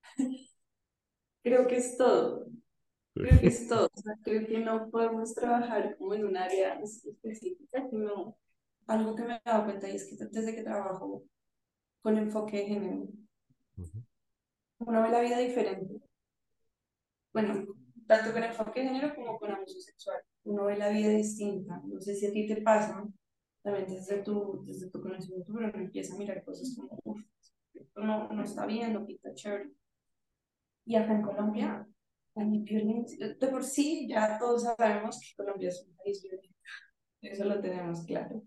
Creo 1.43 1.67
que 1.67 1.77
es 1.77 1.97
todo. 1.97 2.47
Creo 3.13 3.39
que 3.39 3.47
es 3.47 3.67
todo. 3.69 3.89
O 3.93 4.01
sea, 4.01 4.15
creo 4.23 4.47
que 4.47 4.59
no 4.59 4.89
podemos 4.89 5.33
trabajar 5.35 5.95
como 5.97 6.13
en 6.13 6.25
un 6.25 6.37
área 6.37 6.79
específica, 6.81 7.87
sino 7.89 8.37
algo 8.87 9.15
que 9.15 9.23
me 9.23 9.35
he 9.35 9.41
dado 9.45 9.65
cuenta 9.65 9.89
y 9.89 9.95
es 9.95 10.05
que 10.07 10.25
desde 10.25 10.55
que 10.55 10.63
trabajo 10.63 11.23
con 12.01 12.17
enfoque 12.17 12.57
de 12.57 12.65
género, 12.65 13.07
uno 14.85 15.01
ve 15.01 15.09
la 15.09 15.21
vida 15.21 15.37
diferente. 15.39 16.01
Bueno, 17.33 17.65
tanto 18.07 18.31
con 18.31 18.43
enfoque 18.43 18.81
de 18.81 18.87
género 18.87 19.15
como 19.15 19.39
con 19.39 19.51
abuso 19.51 19.79
sexual. 19.79 20.21
Uno 20.43 20.65
ve 20.65 20.77
la 20.77 20.89
vida 20.89 21.09
distinta. 21.09 21.81
No 21.85 21.99
sé 22.01 22.15
si 22.15 22.27
a 22.27 22.31
ti 22.31 22.47
te 22.47 22.61
pasa, 22.61 23.03
también 23.61 23.87
desde 23.87 24.21
tu, 24.21 24.63
desde 24.65 24.89
tu 24.89 25.01
conocimiento, 25.01 25.51
pero 25.53 25.69
uno 25.69 25.77
empieza 25.77 26.15
a 26.15 26.17
mirar 26.17 26.43
cosas 26.43 26.75
como, 26.75 26.99
uff, 27.03 27.21
esto 27.73 28.01
no, 28.01 28.29
no 28.29 28.43
está 28.43 28.65
bien, 28.65 28.93
no 28.93 29.05
pinta 29.05 29.33
chévere. 29.33 29.71
Y 30.85 30.95
acá 30.95 31.13
en 31.13 31.21
Colombia, 31.21 31.87
hay 32.35 32.59
violencia. 32.59 33.27
De 33.27 33.47
por 33.47 33.63
sí, 33.63 34.07
ya 34.07 34.37
todos 34.37 34.63
sabemos 34.63 35.19
que 35.19 35.43
Colombia 35.43 35.69
es 35.69 35.85
un 35.87 35.95
país 35.95 36.21
violento. 36.21 36.49
Eso 37.21 37.45
lo 37.45 37.61
tenemos 37.61 38.03
claro. 38.05 38.43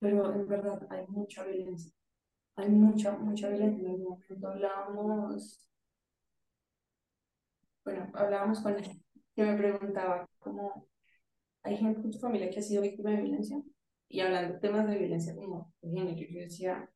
Pero 0.00 0.34
en 0.34 0.48
verdad 0.48 0.86
hay 0.90 1.06
mucha 1.06 1.44
violencia 1.44 1.94
hay 2.56 2.68
mucha, 2.68 3.12
mucha 3.18 3.48
violencia. 3.48 3.80
En 3.80 3.90
algún 3.90 4.04
momento 4.04 4.48
hablábamos, 4.48 5.68
bueno, 7.84 8.10
hablábamos 8.14 8.60
con 8.60 8.74
él, 8.76 9.02
que 9.34 9.42
me 9.44 9.56
preguntaba 9.56 10.28
cómo 10.38 10.88
hay 11.62 11.76
gente 11.76 12.00
en 12.00 12.10
tu 12.10 12.18
familia 12.18 12.50
que 12.50 12.58
ha 12.58 12.62
sido 12.62 12.82
víctima 12.82 13.10
de 13.10 13.22
violencia 13.22 13.62
y 14.08 14.20
hablando 14.20 14.54
de 14.54 14.60
temas 14.60 14.86
de 14.86 14.98
violencia 14.98 15.34
como 15.34 15.72
de 15.80 15.90
género, 15.90 16.28
yo 16.30 16.40
decía, 16.40 16.90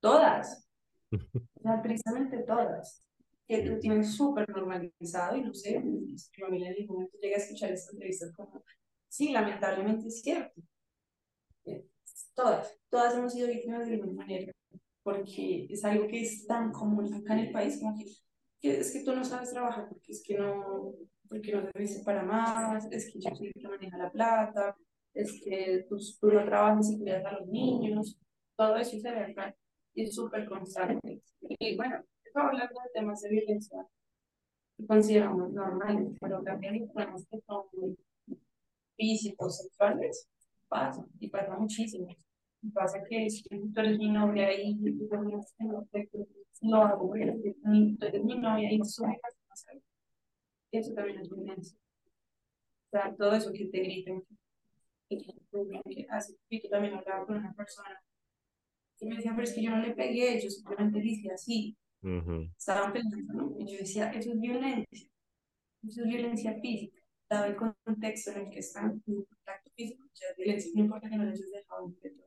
todas, 0.00 0.68
o 1.10 1.60
sea, 1.60 1.82
precisamente 1.82 2.38
todas, 2.44 3.02
que 3.46 3.64
lo 3.64 3.78
tienen 3.78 4.04
súper 4.04 4.48
normalizado 4.48 5.36
y 5.36 5.42
no 5.42 5.52
sé, 5.54 5.80
mi 5.80 6.16
familia 6.38 6.70
en 6.70 6.82
algún 6.82 6.96
momento 6.96 7.18
llega 7.20 7.36
a 7.36 7.40
escuchar 7.40 7.72
esta 7.72 7.92
entrevista 7.92 8.26
como, 8.36 8.62
sí, 9.08 9.32
lamentablemente 9.32 10.08
es 10.08 10.22
cierto, 10.22 10.62
todas, 12.34 12.76
todas 12.90 13.14
hemos 13.14 13.32
sido 13.32 13.48
víctimas 13.48 13.86
de 13.86 13.94
alguna 13.94 14.12
manera, 14.12 14.52
porque 15.02 15.66
es 15.70 15.84
algo 15.84 16.06
que 16.06 16.22
es 16.22 16.46
tan 16.46 16.72
común 16.72 17.12
acá 17.12 17.34
en 17.34 17.46
el 17.46 17.52
país, 17.52 17.78
como 17.78 17.96
que, 17.96 18.06
es 18.62 18.92
que 18.92 19.04
tú 19.04 19.14
no 19.14 19.24
sabes 19.24 19.52
trabajar, 19.52 19.88
porque 19.88 20.12
es 20.12 20.22
que 20.22 20.38
no, 20.38 20.94
porque 21.28 21.52
no 21.52 21.66
te 21.66 22.04
para 22.04 22.22
más, 22.22 22.86
es 22.90 23.12
que 23.12 23.20
yo 23.20 23.34
soy 23.34 23.48
el 23.48 23.62
que 23.62 23.68
maneja 23.68 23.98
la 23.98 24.10
plata, 24.10 24.76
es 25.12 25.40
que 25.42 25.86
tú, 25.88 25.96
no 26.22 26.44
trabajas 26.44 26.90
y 26.90 26.98
cuidas 26.98 27.24
a 27.24 27.38
los 27.38 27.46
niños, 27.48 28.18
todo 28.56 28.76
eso 28.76 28.98
se 28.98 29.10
ve 29.10 29.20
acá 29.20 29.54
y 29.94 30.02
es 30.02 30.14
súper 30.14 30.48
constante. 30.48 31.22
Y 31.40 31.76
bueno, 31.76 32.02
hablando 32.34 32.80
de 32.80 32.90
temas 32.92 33.20
de 33.22 33.30
violencia 33.30 33.86
que 34.76 34.86
consideramos 34.86 35.52
normales, 35.52 36.16
pero 36.20 36.42
también 36.42 36.74
hay 36.74 36.86
problemas 36.86 37.26
que 37.30 37.40
son 37.46 37.96
físicos, 38.96 39.58
sexuales, 39.58 40.28
pasa, 40.68 41.06
y 41.20 41.28
pasa 41.28 41.56
muchísimo. 41.56 42.08
Y 42.62 42.70
pasa 42.70 43.02
que 43.04 43.28
si 43.28 43.42
tú 43.42 43.80
eres 43.80 43.98
mi 43.98 44.10
novia 44.10 44.52
y 44.52 44.76
yo 44.82 45.22
no 46.62 46.82
hago, 46.82 47.10
tú 47.10 47.16
eres 47.16 48.24
mi 48.24 48.36
novia 48.36 48.72
y 48.72 48.80
eso 48.80 49.04
eso 50.72 50.92
también 50.92 51.20
es 51.20 51.30
violencia. 51.30 51.78
O 52.86 52.90
sea, 52.90 53.14
todo 53.16 53.34
eso 53.34 53.52
que 53.52 53.66
te 53.66 53.80
griten, 53.80 54.24
que 55.08 56.06
hace 56.10 56.36
que 56.48 56.68
también 56.68 56.94
hablaba 56.94 57.26
con 57.26 57.36
una 57.36 57.52
persona 57.52 58.00
y 59.00 59.06
me 59.06 59.16
decía, 59.16 59.32
pero 59.32 59.44
es 59.44 59.52
que 59.52 59.62
yo 59.62 59.70
no 59.70 59.82
le 59.82 59.94
pegué, 59.94 60.40
yo 60.40 60.48
simplemente 60.48 61.00
dije 61.00 61.30
así. 61.30 61.76
Estaban 62.58 62.92
pensando, 62.92 63.32
¿no? 63.32 63.56
Y 63.58 63.72
yo 63.72 63.78
decía, 63.78 64.10
eso 64.10 64.32
es 64.32 64.40
violencia, 64.40 65.08
eso 65.82 66.02
es 66.02 66.06
violencia 66.06 66.58
física 66.60 67.04
dado 67.28 67.46
el 67.46 67.56
contexto 67.56 68.30
en 68.32 68.46
el 68.46 68.50
que 68.50 68.58
están, 68.58 69.02
en 69.06 69.24
contacto 69.24 69.70
físico, 69.74 70.03
no 70.74 70.80
importa 70.82 71.08
que 71.08 71.16
no 71.16 71.24
les 71.24 71.40
hayas 71.40 71.50
dejado 71.50 71.84
un 71.86 71.94
peto. 71.96 72.24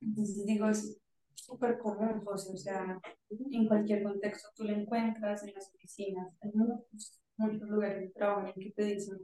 Entonces 0.00 0.44
digo, 0.46 0.68
es 0.68 1.00
súper 1.34 1.78
común, 1.78 2.24
José, 2.24 2.52
o 2.52 2.56
sea, 2.56 3.00
en 3.30 3.66
cualquier 3.66 4.02
contexto 4.02 4.48
tú 4.56 4.64
lo 4.64 4.72
encuentras, 4.72 5.42
en 5.42 5.54
las 5.54 5.72
oficinas, 5.74 6.36
en 6.42 6.52
muchos, 6.54 7.20
muchos 7.36 7.68
lugares 7.68 8.00
de 8.00 8.08
trabajo 8.10 8.52
en 8.54 8.62
que 8.62 8.70
te 8.72 8.84
dicen, 8.84 9.18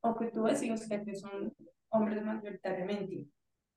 o 0.00 0.16
que 0.16 0.26
tú 0.30 0.40
los 0.42 0.86
jefes 0.86 1.20
son 1.20 1.52
hombres 1.90 2.24
mayoritariamente. 2.24 3.28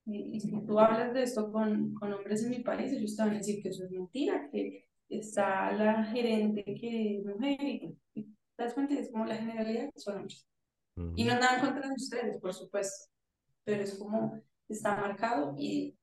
Y, 0.05 0.35
y 0.35 0.39
si 0.39 0.51
tú 0.65 0.79
hablas 0.79 1.13
de 1.13 1.23
esto 1.23 1.51
con, 1.51 1.93
con 1.93 2.13
hombres 2.13 2.43
en 2.43 2.51
mi 2.51 2.59
país, 2.59 2.91
ellos 2.93 3.15
te 3.15 3.23
van 3.23 3.31
a 3.31 3.37
decir 3.37 3.61
que 3.61 3.69
eso 3.69 3.83
es 3.85 3.91
mentira, 3.91 4.49
que 4.51 4.85
está 5.09 5.71
la 5.73 6.03
gerente 6.05 6.63
que 6.63 7.17
es 7.17 7.25
mujer 7.25 7.61
y, 7.61 7.97
y 8.13 8.23
te 8.55 8.63
das 8.63 8.73
cuenta, 8.73 8.95
es 8.95 9.11
como 9.11 9.25
la 9.25 9.35
generalidad 9.37 9.89
son 9.95 10.17
hombres. 10.17 10.47
Y 11.15 11.25
no 11.25 11.33
nada 11.35 11.55
en 11.59 11.65
contra 11.65 11.87
de 11.87 11.93
ustedes, 11.93 12.41
por 12.41 12.53
supuesto, 12.53 13.11
pero 13.63 13.83
es 13.83 13.97
como 13.99 14.41
está 14.67 14.95
marcado 14.95 15.53
y, 15.57 15.97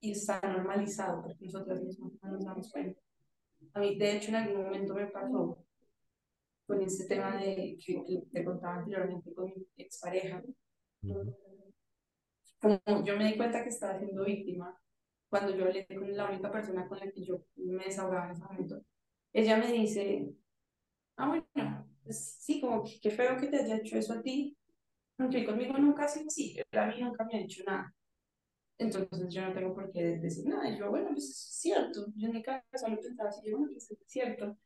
y 0.00 0.12
está 0.12 0.40
normalizado, 0.40 1.22
porque 1.22 1.44
nosotros 1.44 1.82
mismos 1.82 2.12
no 2.22 2.32
nos 2.32 2.44
damos 2.44 2.70
cuenta. 2.70 3.00
A 3.74 3.80
mí, 3.80 3.98
de 3.98 4.16
hecho, 4.16 4.28
en 4.28 4.36
algún 4.36 4.62
momento 4.64 4.94
me 4.94 5.06
pasó 5.08 5.64
con 6.66 6.80
este 6.82 7.06
tema 7.06 7.36
de 7.36 7.76
que, 7.84 8.22
te 8.32 8.44
contaba 8.44 8.76
anteriormente 8.76 9.34
con 9.34 9.46
mi 9.46 9.66
expareja. 9.76 10.42
Como 12.60 13.04
yo 13.04 13.16
me 13.16 13.26
di 13.26 13.36
cuenta 13.36 13.62
que 13.62 13.70
estaba 13.70 13.98
siendo 13.98 14.24
víctima 14.24 14.78
cuando 15.28 15.54
yo 15.56 15.64
hablé 15.64 15.86
con 15.86 16.16
la 16.16 16.30
única 16.30 16.50
persona 16.50 16.86
con 16.88 16.98
la 16.98 17.10
que 17.10 17.24
yo 17.24 17.44
me 17.56 17.84
desahogaba 17.84 18.26
en 18.26 18.32
ese 18.32 18.44
momento. 18.44 18.82
Ella 19.32 19.56
me 19.56 19.72
dice, 19.72 20.32
ah, 21.16 21.28
bueno, 21.28 21.89
pues 22.04 22.36
sí, 22.38 22.60
como 22.60 22.82
que 22.84 23.00
qué 23.00 23.10
feo 23.10 23.36
que 23.36 23.48
te 23.48 23.58
haya 23.58 23.76
hecho 23.76 23.96
eso 23.96 24.14
a 24.14 24.22
ti, 24.22 24.56
aunque 25.18 25.44
conmigo 25.44 25.76
nunca 25.78 26.04
ha 26.04 26.08
sido 26.08 26.26
así, 26.28 26.58
a 26.72 26.86
mí 26.86 27.00
nunca 27.00 27.24
me 27.24 27.38
ha 27.38 27.40
hecho 27.42 27.62
nada. 27.66 27.94
Entonces 28.78 29.32
yo 29.32 29.42
no 29.42 29.52
tengo 29.52 29.74
por 29.74 29.92
qué 29.92 30.16
decir 30.16 30.46
nada. 30.46 30.70
Y 30.70 30.78
yo, 30.78 30.88
bueno, 30.88 31.10
pues 31.12 31.28
es 31.28 31.60
cierto. 31.60 32.06
Yo 32.16 32.28
en 32.28 32.34
mi 32.34 32.42
cabeza 32.42 32.88
lo 32.88 32.98
pensaba 32.98 33.28
así, 33.28 33.42
yo, 33.44 33.58
bueno, 33.58 33.72
pues 33.72 33.90
es 33.90 33.98
cierto. 34.06 34.56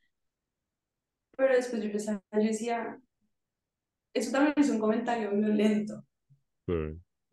Pero 1.37 1.55
después 1.55 1.83
yo, 1.83 1.91
pensaba, 1.91 2.23
yo 2.33 2.43
decía, 2.43 3.01
eso 4.13 4.31
también 4.31 4.55
es 4.57 4.71
un 4.71 4.79
comentario 4.79 5.33
violento. 5.33 6.05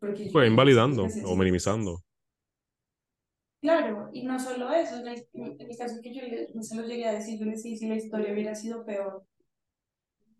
Porque 0.00 0.28
pues 0.32 0.48
invalidando 0.48 1.04
o 1.04 1.36
minimizando. 1.36 2.00
Claro, 3.60 4.10
y 4.12 4.24
no 4.24 4.40
solo 4.40 4.72
eso, 4.72 4.96
en 5.06 5.68
mi 5.68 5.76
caso 5.76 6.00
que 6.02 6.12
yo 6.12 6.22
no 6.52 6.64
se 6.64 6.74
lo 6.74 6.82
llegué 6.82 7.06
a 7.06 7.12
decir, 7.12 7.38
yo 7.38 7.44
le 7.44 7.52
decía 7.52 7.76
si 7.76 7.86
la 7.86 7.94
historia 7.94 8.32
hubiera 8.32 8.56
sido 8.56 8.84
peor. 8.84 9.24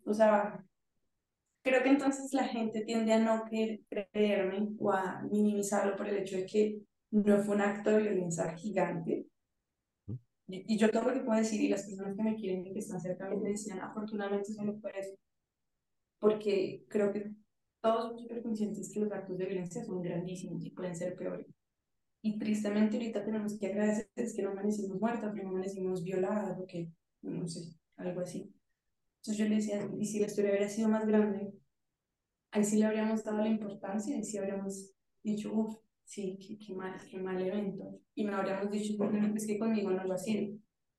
O 0.05 0.13
sea, 0.13 0.63
creo 1.63 1.81
que 1.81 1.89
entonces 1.89 2.33
la 2.33 2.43
gente 2.43 2.81
tiende 2.81 3.13
a 3.13 3.19
no 3.19 3.45
querer 3.45 3.81
creerme 3.89 4.69
o 4.79 4.91
a 4.91 5.21
minimizarlo 5.23 5.95
por 5.95 6.07
el 6.07 6.17
hecho 6.17 6.37
de 6.37 6.45
que 6.45 6.81
no 7.11 7.39
fue 7.39 7.55
un 7.55 7.61
acto 7.61 7.91
de 7.91 8.01
violencia 8.01 8.53
gigante. 8.55 9.27
Y, 10.47 10.77
yo 10.77 10.91
todo 10.91 11.05
lo 11.05 11.13
que 11.13 11.21
puedo 11.21 11.39
decir 11.39 11.61
y 11.61 11.69
las 11.69 11.83
personas 11.83 12.15
que 12.15 12.23
me 12.23 12.35
quieren 12.35 12.65
y 12.65 12.73
que 12.73 12.79
están 12.79 12.99
cerca 12.99 13.25
de 13.25 13.35
mí 13.35 13.41
me 13.41 13.49
decían, 13.51 13.79
afortunadamente 13.79 14.53
solo 14.53 14.77
fue 14.79 14.91
eso. 14.99 15.15
Porque 16.19 16.85
creo 16.89 17.11
que 17.11 17.31
todos 17.81 18.03
somos 18.03 18.21
súper 18.21 18.41
conscientes 18.41 18.91
que 18.93 18.99
los 18.99 19.11
actos 19.11 19.37
de 19.37 19.45
violencia 19.45 19.83
son 19.83 20.01
grandísimos 20.01 20.63
y 20.65 20.71
pueden 20.71 20.95
ser 20.95 21.15
peores. 21.15 21.47
Y 22.21 22.37
tristemente 22.39 22.97
ahorita 22.97 23.25
tenemos 23.25 23.57
que 23.57 23.67
agradecer 23.67 24.07
que 24.15 24.41
no 24.41 24.51
amanecimos 24.51 24.99
muertas, 24.99 25.31
pero 25.33 25.43
no 25.43 25.49
amanecimos 25.49 26.03
violadas 26.03 26.57
o 26.59 26.65
que, 26.65 26.89
no 27.21 27.47
sé, 27.47 27.75
algo 27.97 28.21
así. 28.21 28.53
Entonces 29.23 29.37
yo 29.37 29.47
le 29.47 29.55
decía, 29.55 29.89
y 29.97 30.05
si 30.05 30.19
la 30.19 30.25
historia 30.25 30.51
hubiera 30.51 30.67
sido 30.67 30.89
más 30.89 31.07
grande, 31.07 31.53
ahí 32.51 32.65
sí 32.65 32.77
le 32.77 32.85
habríamos 32.85 33.23
dado 33.23 33.37
la 33.37 33.47
importancia, 33.47 34.17
y 34.17 34.23
sí 34.25 34.37
habríamos 34.37 34.93
dicho, 35.23 35.53
uff, 35.53 35.77
sí, 36.03 36.37
qué, 36.45 36.57
qué, 36.57 36.73
mal, 36.73 36.99
qué 37.09 37.19
mal 37.19 37.41
evento. 37.41 38.01
Y 38.15 38.25
me 38.25 38.33
habríamos 38.33 38.69
dicho, 38.69 38.95
bueno, 38.97 39.33
es 39.33 39.47
que 39.47 39.57
conmigo 39.57 39.91
no 39.91 40.03
lo 40.03 40.13
ha 40.13 40.17
sido. 40.17 40.57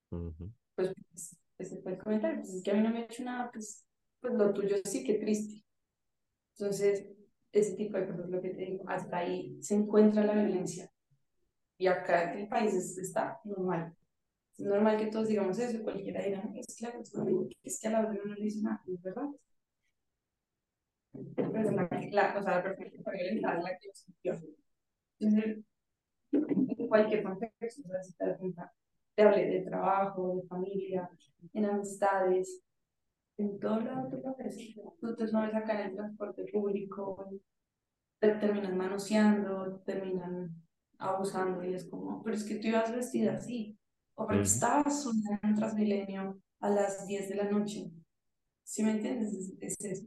Pues, 0.09 0.91
pues, 1.11 1.37
ese 1.59 1.81
fue 1.83 1.91
el 1.91 1.99
comentario, 1.99 2.39
pues 2.39 2.49
es 2.55 2.63
que 2.63 2.71
a 2.71 2.73
mí 2.73 2.81
no 2.81 2.89
me 2.89 3.01
ha 3.01 3.03
hecho 3.03 3.23
nada, 3.23 3.51
pues, 3.51 3.85
pues 4.19 4.33
lo 4.33 4.51
tuyo 4.51 4.75
sí, 4.83 5.03
qué 5.03 5.19
triste. 5.19 5.63
Entonces, 6.57 7.07
ese 7.51 7.75
tipo 7.75 7.95
de 7.95 8.07
cosas, 8.07 8.27
lo 8.27 8.41
que 8.41 8.49
te 8.49 8.61
digo, 8.61 8.85
hasta 8.87 9.17
ahí 9.17 9.61
se 9.61 9.75
encuentra 9.75 10.25
la 10.25 10.33
violencia. 10.33 10.91
Y 11.77 11.85
acá 11.85 12.33
en 12.33 12.39
el 12.39 12.47
país 12.47 12.97
está 12.97 13.39
normal. 13.43 13.95
Es 14.57 14.65
normal 14.65 14.97
que 14.97 15.07
todos 15.07 15.27
digamos 15.27 15.59
eso, 15.59 15.83
cualquiera 15.83 16.23
dirá, 16.23 16.43
es 16.55 16.75
claro, 16.77 17.01
es 17.63 17.79
que 17.79 17.87
a 17.87 17.91
la 17.91 18.01
otra 18.01 18.13
no 18.25 18.33
le 18.33 18.41
dice 18.41 18.61
nada, 18.61 18.81
es 18.87 19.01
verdad. 19.01 19.29
La, 21.13 21.89
la, 22.11 22.37
o 22.37 22.41
sea, 22.43 22.63
la 22.63 23.11
violentar 23.11 23.61
la 23.63 23.77
que 23.77 25.63
en 26.41 26.87
cualquier 26.87 27.23
contexto, 27.23 27.81
o 27.85 27.89
sea, 27.89 28.03
si 28.03 28.13
te 28.13 28.25
das 28.25 28.37
cuenta, 28.37 28.71
te 29.15 29.23
hablé 29.23 29.47
de 29.47 29.61
trabajo, 29.61 30.35
de 30.35 30.47
familia, 30.47 31.09
en 31.53 31.65
amistades, 31.65 32.61
en 33.37 33.59
todo 33.59 33.79
lado 33.81 34.09
tú 34.09 34.21
lo 34.23 34.35
ves. 34.35 34.57
Tú 34.99 35.15
te 35.15 35.27
subes 35.27 35.53
acá 35.53 35.81
en 35.81 35.89
el 35.89 35.95
transporte 35.95 36.45
público, 36.51 37.29
te 38.19 38.35
terminan 38.35 38.77
manoseando, 38.77 39.81
terminan 39.85 40.55
abusando 40.97 41.63
y 41.63 41.73
es 41.73 41.89
como, 41.89 42.23
pero 42.23 42.35
es 42.35 42.43
que 42.43 42.55
tú 42.55 42.67
ibas 42.67 42.93
vestida 42.93 43.33
así, 43.33 43.77
o 44.15 44.27
porque 44.27 44.43
estabas 44.43 45.03
sola 45.03 45.39
en 45.43 45.55
Transmilenio 45.55 46.39
a 46.61 46.69
las 46.69 47.05
10 47.07 47.29
de 47.29 47.35
la 47.35 47.49
noche. 47.49 47.91
¿Sí 48.63 48.83
me 48.83 48.91
entiendes? 48.91 49.53
Es, 49.61 49.79
eso. 49.79 50.05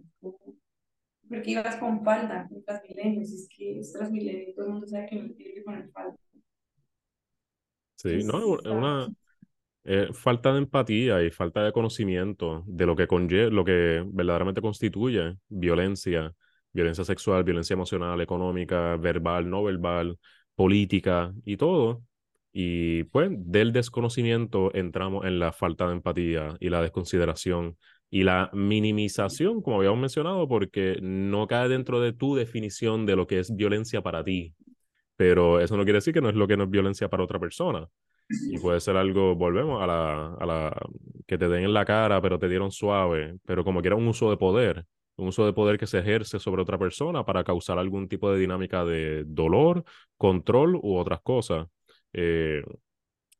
Porque 1.29 1.51
ibas 1.51 1.77
con 1.77 2.03
falda 2.03 2.49
en 2.51 2.65
Transmilenio, 2.65 3.25
si 3.25 3.35
es 3.35 3.49
que 3.49 3.81
es 3.81 3.93
Transmilenio, 3.93 4.55
todo 4.55 4.67
el 4.67 4.73
mundo 4.73 4.87
sabe 4.87 5.07
que 5.09 5.17
no 5.17 5.35
tiene 5.35 5.55
que 5.55 5.63
poner 5.63 5.91
falda. 5.91 6.17
Sí, 7.97 8.23
no, 8.23 8.59
es 8.61 8.67
una 8.67 9.09
eh, 9.85 10.09
falta 10.13 10.53
de 10.53 10.59
empatía 10.59 11.23
y 11.23 11.31
falta 11.31 11.63
de 11.65 11.73
conocimiento 11.73 12.63
de 12.67 12.87
lo 12.87 12.95
que 12.95 13.07
conlleva, 13.07 13.51
lo 13.51 13.65
que 13.65 14.05
verdaderamente 14.07 14.61
constituye 14.61 15.37
violencia, 15.49 16.33
violencia 16.73 17.05
sexual, 17.05 17.45
violencia 17.45 17.75
emocional, 17.75 18.21
económica, 18.21 18.97
verbal, 18.97 19.49
no 19.51 19.65
verbal, 19.65 20.19
política 20.55 21.33
y 21.45 21.57
todo. 21.57 22.03
Y 22.53 23.05
pues 23.05 23.31
del 23.33 23.73
desconocimiento 23.73 24.75
entramos 24.75 25.25
en 25.27 25.39
la 25.39 25.53
falta 25.53 25.87
de 25.87 25.93
empatía 25.95 26.57
y 26.61 26.71
la 26.71 26.83
desconsideración 26.83 27.77
y 28.11 28.23
la 28.23 28.51
minimización, 28.53 29.61
como 29.63 29.79
habíamos 29.79 30.01
mencionado, 30.01 30.49
porque 30.49 30.99
no 31.03 31.47
cae 31.47 31.69
dentro 31.69 32.01
de 32.01 32.13
tu 32.13 32.35
definición 32.35 33.07
de 33.07 33.17
lo 33.17 33.27
que 33.27 33.39
es 33.39 33.55
violencia 33.55 34.03
para 34.03 34.25
ti. 34.25 34.55
Pero 35.17 35.61
eso 35.61 35.77
no 35.77 35.85
quiere 35.85 35.99
decir 35.99 36.15
que 36.15 36.21
no 36.21 36.31
es 36.31 36.35
lo 36.35 36.49
que 36.49 36.57
no 36.57 36.65
es 36.65 36.71
violencia 36.71 37.09
para 37.09 37.25
otra 37.25 37.39
persona. 37.39 37.87
Y 38.29 38.59
puede 38.59 38.81
ser 38.81 38.97
algo, 38.97 39.35
volvemos 39.35 39.83
a 39.83 39.87
la, 39.87 40.35
a 40.35 40.47
la 40.47 40.77
que 41.27 41.39
te 41.39 41.49
den 41.49 41.65
en 41.65 41.75
la 41.75 41.85
cara, 41.85 42.21
pero 42.23 42.39
te 42.39 42.49
dieron 42.49 42.71
suave, 42.71 43.37
pero 43.45 43.65
como 43.65 43.83
que 43.83 43.89
era 43.89 43.97
un 43.97 44.09
uso 44.09 44.31
de 44.31 44.37
poder 44.37 44.87
un 45.19 45.29
uso 45.29 45.45
de 45.45 45.53
poder 45.53 45.79
que 45.79 45.87
se 45.87 45.99
ejerce 45.99 46.39
sobre 46.39 46.63
otra 46.63 46.79
persona 46.79 47.25
para 47.25 47.45
causar 47.45 47.79
algún 47.79 48.09
tipo 48.09 48.31
de 48.31 48.39
dinámica 48.39 48.85
de 48.85 49.25
dolor, 49.27 49.85
control 50.17 50.77
u 50.77 50.97
otras 50.97 51.21
cosas. 51.23 51.67
Eh, 52.13 52.63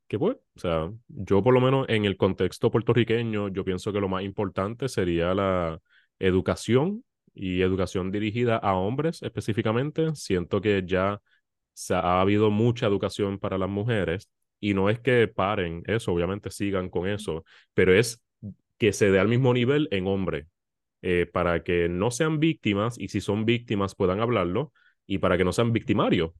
que 0.07 0.17
pues, 0.19 0.37
o 0.55 0.59
sea, 0.59 0.91
yo 1.07 1.43
por 1.43 1.53
lo 1.53 1.61
menos 1.61 1.87
en 1.89 2.05
el 2.05 2.17
contexto 2.17 2.71
puertorriqueño, 2.71 3.49
yo 3.49 3.63
pienso 3.63 3.93
que 3.93 4.01
lo 4.01 4.09
más 4.09 4.23
importante 4.23 4.89
sería 4.89 5.33
la 5.35 5.79
educación 6.19 7.05
y 7.33 7.61
educación 7.61 8.11
dirigida 8.11 8.57
a 8.57 8.73
hombres 8.75 9.21
específicamente. 9.23 10.15
Siento 10.15 10.61
que 10.61 10.83
ya 10.85 11.21
se 11.73 11.93
ha 11.95 12.21
habido 12.21 12.51
mucha 12.51 12.87
educación 12.87 13.39
para 13.39 13.57
las 13.57 13.69
mujeres 13.69 14.29
y 14.59 14.73
no 14.73 14.89
es 14.89 14.99
que 14.99 15.27
paren 15.27 15.83
eso, 15.85 16.11
obviamente 16.11 16.51
sigan 16.51 16.89
con 16.89 17.07
eso, 17.07 17.45
pero 17.73 17.93
es 17.93 18.21
que 18.77 18.93
se 18.93 19.11
dé 19.11 19.19
al 19.19 19.27
mismo 19.27 19.53
nivel 19.53 19.87
en 19.91 20.07
hombre. 20.07 20.47
Eh, 21.01 21.27
para 21.31 21.63
que 21.63 21.87
no 21.87 22.11
sean 22.11 22.39
víctimas 22.41 22.99
y 22.99 23.07
si 23.07 23.21
son 23.21 23.45
víctimas 23.45 23.95
puedan 23.95 24.19
hablarlo 24.19 24.73
y 25.07 25.19
para 25.19 25.37
que 25.37 25.45
no 25.45 25.53
sean 25.53 25.71
victimarios. 25.71 26.31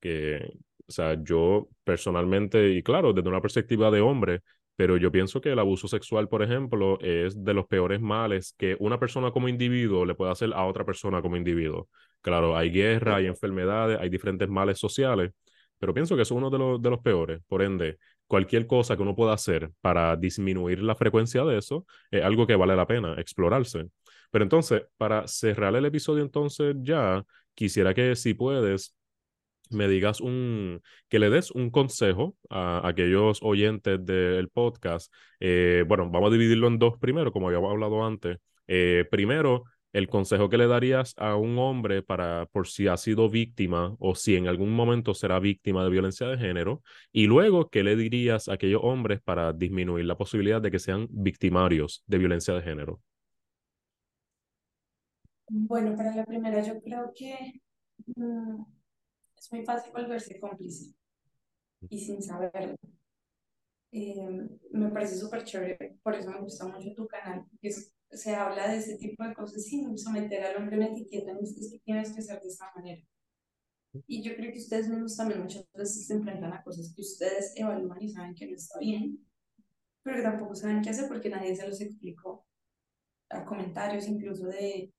Que, 0.00 0.52
o 0.92 0.94
sea, 0.94 1.16
yo 1.22 1.68
personalmente, 1.84 2.70
y 2.72 2.82
claro, 2.82 3.14
desde 3.14 3.28
una 3.30 3.40
perspectiva 3.40 3.90
de 3.90 4.02
hombre, 4.02 4.42
pero 4.76 4.98
yo 4.98 5.10
pienso 5.10 5.40
que 5.40 5.50
el 5.50 5.58
abuso 5.58 5.88
sexual, 5.88 6.28
por 6.28 6.42
ejemplo, 6.42 6.98
es 7.00 7.42
de 7.42 7.54
los 7.54 7.66
peores 7.66 7.98
males 8.02 8.54
que 8.58 8.76
una 8.78 8.98
persona 9.00 9.30
como 9.30 9.48
individuo 9.48 10.04
le 10.04 10.14
puede 10.14 10.32
hacer 10.32 10.52
a 10.52 10.66
otra 10.66 10.84
persona 10.84 11.22
como 11.22 11.36
individuo. 11.38 11.88
Claro, 12.20 12.54
hay 12.58 12.70
guerra, 12.70 13.16
hay 13.16 13.26
enfermedades, 13.26 13.98
hay 13.98 14.10
diferentes 14.10 14.48
males 14.50 14.78
sociales, 14.78 15.32
pero 15.78 15.94
pienso 15.94 16.14
que 16.14 16.22
es 16.22 16.30
uno 16.30 16.50
de 16.50 16.58
los, 16.58 16.82
de 16.82 16.90
los 16.90 17.00
peores. 17.00 17.40
Por 17.46 17.62
ende, 17.62 17.96
cualquier 18.26 18.66
cosa 18.66 18.94
que 18.94 19.02
uno 19.02 19.16
pueda 19.16 19.32
hacer 19.32 19.70
para 19.80 20.14
disminuir 20.16 20.82
la 20.82 20.94
frecuencia 20.94 21.42
de 21.44 21.56
eso 21.56 21.86
es 22.10 22.22
algo 22.22 22.46
que 22.46 22.54
vale 22.56 22.76
la 22.76 22.86
pena 22.86 23.14
explorarse. 23.18 23.86
Pero 24.30 24.44
entonces, 24.44 24.82
para 24.98 25.26
cerrar 25.26 25.74
el 25.74 25.86
episodio 25.86 26.22
entonces 26.22 26.76
ya, 26.82 27.24
quisiera 27.54 27.94
que 27.94 28.14
si 28.14 28.34
puedes 28.34 28.94
me 29.72 29.88
digas 29.88 30.20
un, 30.20 30.80
que 31.08 31.18
le 31.18 31.30
des 31.30 31.50
un 31.50 31.70
consejo 31.70 32.36
a, 32.50 32.86
aquellos 32.86 33.40
oyentes 33.42 34.04
del 34.04 34.48
podcast. 34.48 35.12
Eh, 35.40 35.84
bueno, 35.86 36.10
vamos 36.10 36.30
a 36.30 36.32
dividirlo 36.32 36.68
en 36.68 36.78
dos 36.78 36.98
primero, 36.98 37.32
como 37.32 37.48
habíamos 37.48 37.70
hablado 37.70 38.04
antes. 38.04 38.38
Eh, 38.66 39.04
primero, 39.10 39.64
el 39.92 40.08
consejo 40.08 40.48
que 40.48 40.56
le 40.58 40.66
darías 40.66 41.14
a 41.18 41.36
un 41.36 41.58
hombre 41.58 42.02
para 42.02 42.46
por 42.46 42.66
si 42.66 42.86
ha 42.88 42.96
sido 42.96 43.28
víctima 43.28 43.94
o 43.98 44.14
si 44.14 44.36
en 44.36 44.48
algún 44.48 44.70
momento 44.70 45.14
será 45.14 45.38
víctima 45.38 45.84
de 45.84 45.90
violencia 45.90 46.26
de 46.26 46.38
género 46.38 46.82
y 47.12 47.26
luego 47.26 47.68
qué 47.68 47.82
le 47.82 47.96
dirías 47.96 48.48
a 48.48 48.54
aquellos 48.54 48.80
hombres 48.82 49.20
para 49.22 49.52
disminuir 49.52 50.06
la 50.06 50.16
posibilidad 50.16 50.62
de 50.62 50.70
que 50.70 50.78
sean 50.78 51.08
victimarios 51.10 52.02
de 52.06 52.18
violencia 52.18 52.54
de 52.54 52.62
género. 52.62 53.00
Bueno, 55.48 55.94
para 55.96 56.14
la 56.14 56.24
primera 56.24 56.62
yo 56.62 56.80
creo 56.80 57.12
que 57.14 57.60
mm, 58.16 58.62
es 59.42 59.52
muy 59.52 59.64
fácil 59.64 59.92
volverse 59.92 60.38
cómplice 60.38 60.94
y 61.90 61.98
sin 61.98 62.22
saberlo. 62.22 62.76
Eh, 63.90 64.48
me 64.70 64.88
parece 64.90 65.16
súper 65.16 65.44
chévere, 65.44 65.98
por 66.02 66.14
eso 66.14 66.30
me 66.30 66.40
gusta 66.40 66.66
mucho 66.66 66.94
tu 66.94 67.06
canal, 67.08 67.44
es 67.60 67.92
se 68.10 68.34
habla 68.34 68.68
de 68.68 68.76
ese 68.76 68.96
tipo 68.98 69.24
de 69.24 69.34
cosas 69.34 69.64
sin 69.64 69.98
someter 69.98 70.44
al 70.44 70.56
hombre 70.56 70.76
a 70.76 70.78
una 70.80 70.88
etiqueta, 70.88 71.32
es 71.42 71.54
que 71.54 71.78
tienes 71.80 72.12
que 72.12 72.22
ser 72.22 72.40
de 72.40 72.48
esta 72.48 72.70
manera. 72.76 73.02
Y 74.06 74.22
yo 74.22 74.36
creo 74.36 74.52
que 74.52 74.58
ustedes 74.58 74.88
mismos 74.88 75.16
también 75.16 75.42
muchas 75.42 75.66
veces 75.74 76.06
se 76.06 76.14
enfrentan 76.14 76.52
a 76.52 76.62
cosas 76.62 76.92
que 76.94 77.02
ustedes 77.02 77.52
evalúan 77.56 78.00
y 78.00 78.08
saben 78.10 78.34
que 78.34 78.46
no 78.46 78.54
está 78.54 78.78
bien, 78.78 79.26
pero 80.02 80.16
que 80.16 80.22
tampoco 80.22 80.54
saben 80.54 80.82
qué 80.82 80.90
hacer 80.90 81.08
porque 81.08 81.30
nadie 81.30 81.56
se 81.56 81.66
los 81.66 81.80
explicó. 81.80 82.46
A 83.30 83.44
comentarios 83.44 84.06
incluso 84.08 84.46
de, 84.46 84.92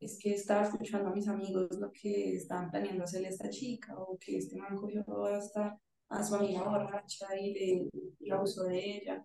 es 0.00 0.18
que 0.18 0.34
estaba 0.34 0.62
escuchando 0.62 1.08
a 1.08 1.14
mis 1.14 1.28
amigos 1.28 1.76
lo 1.78 1.90
que 1.90 2.34
estaban 2.34 2.70
planeando 2.70 3.04
hacerle 3.04 3.28
a 3.28 3.30
esta 3.30 3.50
chica, 3.50 3.98
o 3.98 4.16
que 4.18 4.38
este 4.38 4.56
man 4.56 4.76
cogió 4.76 5.04
hasta 5.24 5.78
a 6.08 6.24
su 6.24 6.34
amiga 6.36 6.62
borracha 6.62 7.26
y, 7.38 7.88
le, 8.20 8.32
abusó 8.32 8.64
de 8.64 8.78
ella. 8.78 9.24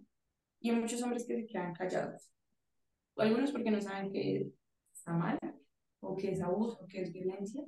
Y 0.60 0.70
hay 0.70 0.76
muchos 0.78 1.02
hombres 1.04 1.26
que 1.26 1.36
se 1.36 1.46
quedan 1.46 1.74
callados. 1.74 2.32
Algunos 3.18 3.52
porque 3.52 3.72
no 3.72 3.82
saben 3.82 4.12
que 4.12 4.52
está 4.94 5.14
mal, 5.14 5.38
o 6.00 6.16
que 6.16 6.32
es 6.32 6.42
abuso, 6.42 6.80
o 6.82 6.88
que 6.88 7.02
es 7.02 7.14
violencia. 7.14 7.64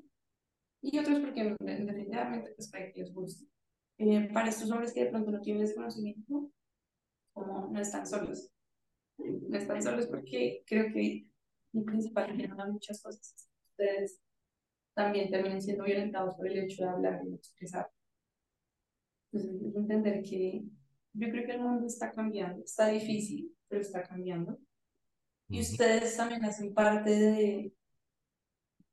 Y 0.81 0.97
otros 0.99 1.19
porque 1.19 1.55
definitivamente 1.59 2.53
pues, 2.55 2.69
para 2.69 2.91
que 2.91 3.01
les 3.01 3.13
guste. 3.13 3.45
Eh, 3.97 4.29
para 4.33 4.49
estos 4.49 4.69
hombres 4.71 4.93
que 4.93 5.05
de 5.05 5.09
pronto 5.09 5.31
no 5.31 5.41
tienen 5.41 5.63
ese 5.63 5.75
conocimiento, 5.75 6.51
como 7.33 7.67
no 7.67 7.79
están 7.79 8.05
solos. 8.05 8.51
No 9.17 9.57
están 9.57 9.81
solos 9.81 10.07
porque 10.07 10.63
creo 10.65 10.91
que 10.91 11.27
mi 11.75 11.83
principal 11.83 12.35
miedo 12.35 12.59
a 12.59 12.67
muchas 12.67 13.01
cosas 13.01 13.49
ustedes 13.77 14.21
también 14.93 15.29
terminen 15.29 15.61
siendo 15.61 15.83
violentados 15.83 16.35
por 16.35 16.47
el 16.47 16.57
hecho 16.57 16.83
de 16.83 16.89
hablar 16.89 17.21
y 17.27 17.35
expresar. 17.35 17.91
Entonces, 19.31 19.75
entender 19.75 20.23
que 20.23 20.63
yo 21.13 21.29
creo 21.29 21.45
que 21.45 21.51
el 21.51 21.61
mundo 21.61 21.85
está 21.85 22.11
cambiando, 22.11 22.63
está 22.63 22.87
difícil, 22.87 23.53
pero 23.67 23.81
está 23.81 24.03
cambiando. 24.03 24.57
Y 25.49 25.59
ustedes 25.59 26.15
también 26.15 26.45
hacen 26.45 26.73
parte 26.73 27.09
de, 27.09 27.73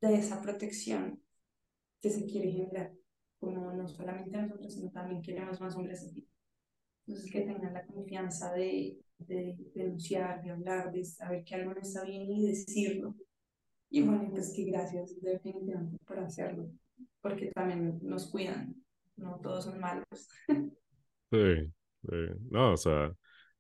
de 0.01 0.15
esa 0.15 0.43
protección 0.43 1.23
que 2.01 2.11
se 2.11 2.27
quiere 2.27 2.51
generar, 2.51 2.93
como 3.39 3.73
no 3.73 3.87
solamente 3.87 4.37
nosotros, 4.37 4.75
sino 4.75 4.91
también 4.91 5.23
queremos 5.23 5.61
más 5.61 5.77
hombres 5.77 6.03
así. 6.05 6.29
Entonces, 7.07 7.31
que 7.31 7.43
tengan 7.43 7.73
la 7.73 7.87
confianza 7.87 8.53
de, 8.53 8.99
de, 9.27 9.57
denunciar, 9.75 10.43
de 10.43 10.51
hablar, 10.51 10.93
de 10.93 11.05
saber 11.05 11.45
que 11.45 11.55
algo 11.55 11.75
no 11.75 11.81
está 11.81 12.05
bien 12.05 12.31
y 12.31 12.47
decirlo. 12.49 13.15
Y 13.91 14.03
bueno, 14.03 14.31
pues 14.31 14.53
que 14.55 14.65
gracias 14.65 15.21
definitivamente 15.21 15.99
por 16.07 16.19
hacerlo, 16.19 16.71
porque 17.21 17.51
también 17.55 17.99
nos 18.03 18.27
cuidan, 18.31 18.75
no 19.17 19.39
todos 19.43 19.65
son 19.65 19.81
malos. 19.81 20.07
Sí, 21.31 21.73
no, 22.51 22.73
o 22.73 22.77
sea, 22.77 23.13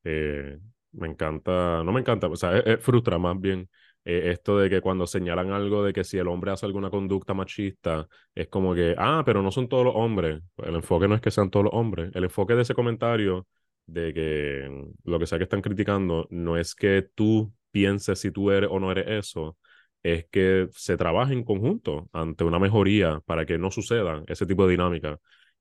eh, 0.05 0.59
me 0.93 1.09
encanta, 1.09 1.83
no 1.85 1.93
me 1.93 2.01
encanta, 2.01 2.27
o 2.29 2.37
sea, 2.37 2.59
es, 2.59 2.81
frustra 2.85 3.19
más 3.19 3.41
bien 3.41 3.69
eh, 4.05 4.31
esto 4.33 4.59
de 4.59 4.69
que 4.69 4.81
cuando 4.81 5.07
señalan 5.07 5.53
algo 5.53 5.85
de 5.85 5.93
que 5.93 6.05
si 6.05 6.19
el 6.19 6.29
hombre 6.29 6.51
hace 6.53 6.67
alguna 6.67 6.91
conducta 6.91 7.35
machista, 7.35 8.09
es 8.35 8.49
como 8.49 8.75
que, 8.75 8.95
ah, 8.99 9.23
pero 9.25 9.43
no 9.43 9.51
son 9.51 9.69
todos 9.69 9.85
los 9.85 9.95
hombres. 9.97 10.43
Pues 10.55 10.69
el 10.69 10.75
enfoque 10.77 11.09
no 11.09 11.15
es 11.15 11.21
que 11.21 11.31
sean 11.31 11.51
todos 11.51 11.65
los 11.65 11.75
hombres. 11.75 12.11
El 12.15 12.25
enfoque 12.25 12.55
de 12.55 12.63
ese 12.63 12.75
comentario 12.75 13.47
de 13.87 14.15
que 14.15 14.87
lo 15.05 15.19
que 15.19 15.27
sea 15.27 15.39
que 15.39 15.45
están 15.45 15.63
criticando 15.63 16.27
no 16.31 16.57
es 16.57 16.75
que 16.75 17.09
tú 17.15 17.53
pienses 17.71 18.21
si 18.21 18.31
tú 18.31 18.51
eres 18.51 18.71
o 18.73 18.81
no 18.81 18.91
eres 18.93 19.07
eso, 19.09 19.57
es 20.03 20.27
que 20.31 20.69
se 20.73 20.97
trabaje 20.97 21.33
en 21.33 21.45
conjunto 21.45 22.09
ante 22.13 22.45
una 22.45 22.59
mejoría 22.59 23.21
para 23.27 23.47
que 23.47 23.59
no 23.59 23.71
suceda 23.71 24.23
ese 24.27 24.47
tipo 24.47 24.67
de 24.67 24.73
dinámica 24.73 25.19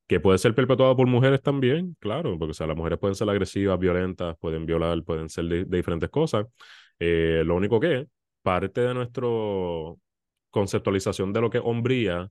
que 0.07 0.19
puede 0.19 0.37
ser 0.39 0.53
perpetuada 0.55 0.95
por 0.95 1.07
mujeres 1.07 1.41
también, 1.41 1.95
claro, 1.99 2.37
porque 2.37 2.51
o 2.51 2.53
sea, 2.53 2.67
las 2.67 2.75
mujeres 2.75 2.99
pueden 2.99 3.15
ser 3.15 3.29
agresivas, 3.29 3.79
violentas, 3.79 4.35
pueden 4.39 4.65
violar, 4.65 5.01
pueden 5.03 5.29
ser 5.29 5.45
de, 5.45 5.63
diferentes 5.65 6.09
cosas. 6.09 6.47
Eh, 6.99 7.43
lo 7.45 7.55
único 7.55 7.79
que 7.79 8.07
parte 8.41 8.81
de 8.81 8.93
nuestra 8.93 9.25
conceptualización 10.49 11.33
de 11.33 11.41
lo 11.41 11.49
que 11.49 11.59
es 11.59 11.63
hombría 11.65 12.29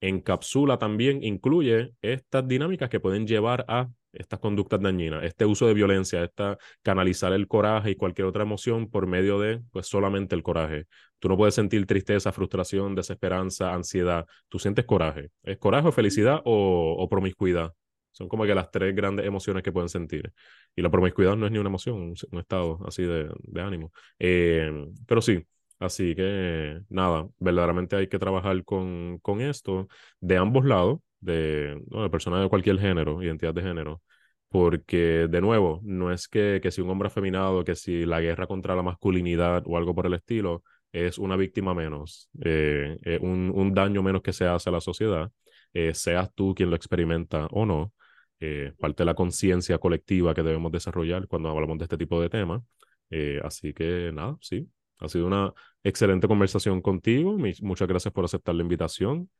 encapsula 0.00 0.78
también, 0.78 1.22
incluye 1.22 1.92
estas 2.00 2.48
dinámicas 2.48 2.88
que 2.88 3.00
pueden 3.00 3.26
llevar 3.26 3.66
a 3.68 3.90
estas 4.12 4.40
conductas 4.40 4.80
dañinas, 4.80 5.24
este 5.24 5.46
uso 5.46 5.66
de 5.66 5.74
violencia, 5.74 6.22
esta 6.24 6.58
canalizar 6.82 7.32
el 7.32 7.46
coraje 7.46 7.90
y 7.90 7.96
cualquier 7.96 8.26
otra 8.26 8.42
emoción 8.42 8.88
por 8.90 9.06
medio 9.06 9.38
de 9.38 9.60
pues 9.70 9.86
solamente 9.86 10.34
el 10.34 10.42
coraje. 10.42 10.86
Tú 11.18 11.28
no 11.28 11.36
puedes 11.36 11.54
sentir 11.54 11.86
tristeza, 11.86 12.32
frustración, 12.32 12.94
desesperanza, 12.94 13.74
ansiedad. 13.74 14.26
Tú 14.48 14.58
sientes 14.58 14.84
coraje. 14.84 15.30
¿Es 15.42 15.58
coraje 15.58 15.88
o 15.88 15.92
felicidad 15.92 16.40
o, 16.44 16.96
o 16.98 17.08
promiscuidad? 17.08 17.72
Son 18.12 18.28
como 18.28 18.44
que 18.44 18.54
las 18.54 18.70
tres 18.70 18.94
grandes 18.94 19.26
emociones 19.26 19.62
que 19.62 19.72
pueden 19.72 19.88
sentir. 19.88 20.32
Y 20.74 20.82
la 20.82 20.90
promiscuidad 20.90 21.36
no 21.36 21.46
es 21.46 21.52
ni 21.52 21.58
una 21.58 21.68
emoción, 21.68 22.14
un 22.30 22.38
estado 22.38 22.80
así 22.86 23.02
de, 23.04 23.30
de 23.42 23.62
ánimo. 23.62 23.92
Eh, 24.18 24.70
pero 25.06 25.22
sí, 25.22 25.44
así 25.78 26.14
que 26.14 26.80
nada, 26.88 27.28
verdaderamente 27.38 27.96
hay 27.96 28.08
que 28.08 28.18
trabajar 28.18 28.64
con, 28.64 29.18
con 29.20 29.40
esto 29.40 29.88
de 30.20 30.36
ambos 30.36 30.64
lados 30.64 31.00
de, 31.20 31.82
¿no? 31.90 32.02
de 32.02 32.10
personas 32.10 32.42
de 32.42 32.48
cualquier 32.48 32.78
género, 32.78 33.22
identidad 33.22 33.54
de 33.54 33.62
género, 33.62 34.02
porque 34.48 35.28
de 35.30 35.40
nuevo, 35.40 35.80
no 35.84 36.12
es 36.12 36.28
que, 36.28 36.60
que 36.62 36.70
si 36.70 36.80
un 36.80 36.90
hombre 36.90 37.08
afeminado, 37.08 37.64
que 37.64 37.76
si 37.76 38.04
la 38.04 38.20
guerra 38.20 38.46
contra 38.46 38.74
la 38.74 38.82
masculinidad 38.82 39.62
o 39.66 39.76
algo 39.76 39.94
por 39.94 40.06
el 40.06 40.14
estilo 40.14 40.62
es 40.92 41.18
una 41.18 41.36
víctima 41.36 41.74
menos, 41.74 42.28
eh, 42.44 42.98
un, 43.22 43.52
un, 43.54 43.74
daño 43.74 44.02
menos 44.02 44.22
que 44.22 44.32
se 44.32 44.46
hace 44.46 44.70
a 44.70 44.72
la 44.72 44.80
sociedad, 44.80 45.30
eh, 45.72 45.94
seas 45.94 46.32
tú 46.34 46.54
quien 46.54 46.70
lo 46.70 46.76
experimenta 46.76 47.46
o 47.50 47.64
no, 47.66 47.92
eh, 48.40 48.72
parte 48.78 49.02
de 49.02 49.06
la 49.06 49.14
conciencia 49.14 49.78
colectiva 49.78 50.34
que 50.34 50.42
debemos 50.42 50.72
desarrollar 50.72 51.28
cuando 51.28 51.50
hablamos 51.50 51.78
de 51.78 51.84
este 51.84 51.98
tipo 51.98 52.20
de 52.20 52.30
temas. 52.30 52.62
Eh, 53.10 53.40
así 53.44 53.74
que 53.74 54.10
nada, 54.14 54.36
sí, 54.40 54.68
ha 54.98 55.08
sido 55.08 55.26
una 55.26 55.52
excelente 55.84 56.26
conversación 56.28 56.80
contigo. 56.80 57.36
Muchas 57.62 57.88
gracias 57.88 58.12
por 58.12 58.24
aceptar 58.24 58.54
la 58.54 58.62
invitación. 58.62 59.30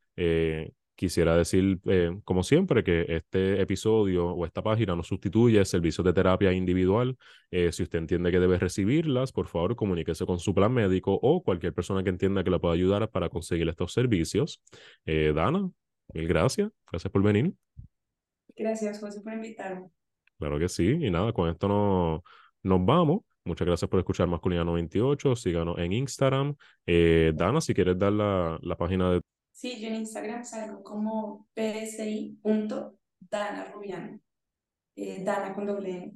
Quisiera 1.01 1.35
decir, 1.35 1.81
eh, 1.87 2.21
como 2.25 2.43
siempre, 2.43 2.85
que 2.85 3.07
este 3.09 3.63
episodio 3.63 4.27
o 4.27 4.45
esta 4.45 4.63
página 4.63 4.95
no 4.95 5.03
sustituye 5.03 5.65
servicios 5.65 6.05
de 6.05 6.13
terapia 6.13 6.53
individual. 6.53 7.17
Eh, 7.51 7.73
si 7.73 7.85
usted 7.85 8.01
entiende 8.01 8.31
que 8.31 8.39
debe 8.39 8.59
recibirlas, 8.59 9.33
por 9.33 9.47
favor, 9.47 9.77
comuníquese 9.77 10.27
con 10.27 10.39
su 10.39 10.55
plan 10.55 10.75
médico 10.75 11.19
o 11.23 11.43
cualquier 11.43 11.73
persona 11.73 12.05
que 12.05 12.11
entienda 12.11 12.45
que 12.45 12.51
le 12.51 12.59
pueda 12.59 12.75
ayudar 12.75 13.09
para 13.09 13.31
conseguir 13.31 13.67
estos 13.71 13.95
servicios. 13.95 14.63
Eh, 15.07 15.33
Dana, 15.35 15.71
mil 16.13 16.29
gracias. 16.29 16.71
Gracias 16.91 17.11
por 17.11 17.23
venir. 17.23 17.55
Gracias, 18.55 19.01
José, 19.01 19.23
por 19.23 19.33
invitarme. 19.33 19.89
Claro 20.39 20.59
que 20.59 20.69
sí. 20.69 20.99
Y 21.01 21.11
nada, 21.11 21.33
con 21.33 21.49
esto 21.49 21.67
no, 21.67 22.23
nos 22.63 22.85
vamos. 22.85 23.23
Muchas 23.47 23.67
gracias 23.67 23.89
por 23.89 24.01
escuchar 24.01 24.29
Masculina 24.29 24.65
98. 24.65 25.35
Síganos 25.35 25.79
en 25.79 25.95
Instagram. 25.95 26.57
Dana, 26.85 27.63
si 27.63 27.73
quieres 27.73 27.99
dar 27.99 28.13
la, 28.13 28.59
la 28.61 28.77
página 28.77 29.13
de 29.13 29.23
Sí, 29.61 29.79
yo 29.79 29.89
en 29.89 29.97
Instagram 29.97 30.43
salgo 30.43 30.83
como 30.83 31.47
psi.danarubiano. 31.55 34.19
Eh, 34.97 35.23
Dana 35.23 35.55
con 35.55 35.67
doble 35.67 35.91
N. 35.91 36.15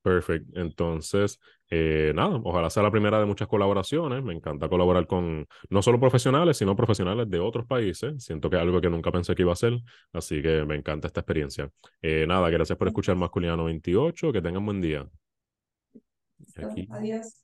Perfecto. 0.00 0.60
Entonces, 0.60 1.40
eh, 1.70 2.12
nada, 2.14 2.40
ojalá 2.44 2.70
sea 2.70 2.84
la 2.84 2.92
primera 2.92 3.18
de 3.18 3.26
muchas 3.26 3.48
colaboraciones. 3.48 4.22
Me 4.22 4.32
encanta 4.32 4.68
colaborar 4.68 5.08
con 5.08 5.44
no 5.70 5.82
solo 5.82 5.98
profesionales, 5.98 6.56
sino 6.56 6.76
profesionales 6.76 7.28
de 7.28 7.40
otros 7.40 7.66
países. 7.66 8.22
Siento 8.22 8.48
que 8.48 8.54
es 8.54 8.62
algo 8.62 8.80
que 8.80 8.90
nunca 8.90 9.10
pensé 9.10 9.34
que 9.34 9.42
iba 9.42 9.52
a 9.52 9.56
ser, 9.56 9.80
así 10.12 10.40
que 10.40 10.64
me 10.64 10.76
encanta 10.76 11.08
esta 11.08 11.18
experiencia. 11.18 11.68
Eh, 12.00 12.26
nada, 12.28 12.48
gracias 12.48 12.78
por 12.78 12.86
escuchar 12.86 13.16
Masculino 13.16 13.64
28. 13.64 14.32
Que 14.32 14.40
tengan 14.40 14.64
buen 14.64 14.80
día. 14.80 15.04
Adiós. 16.90 17.42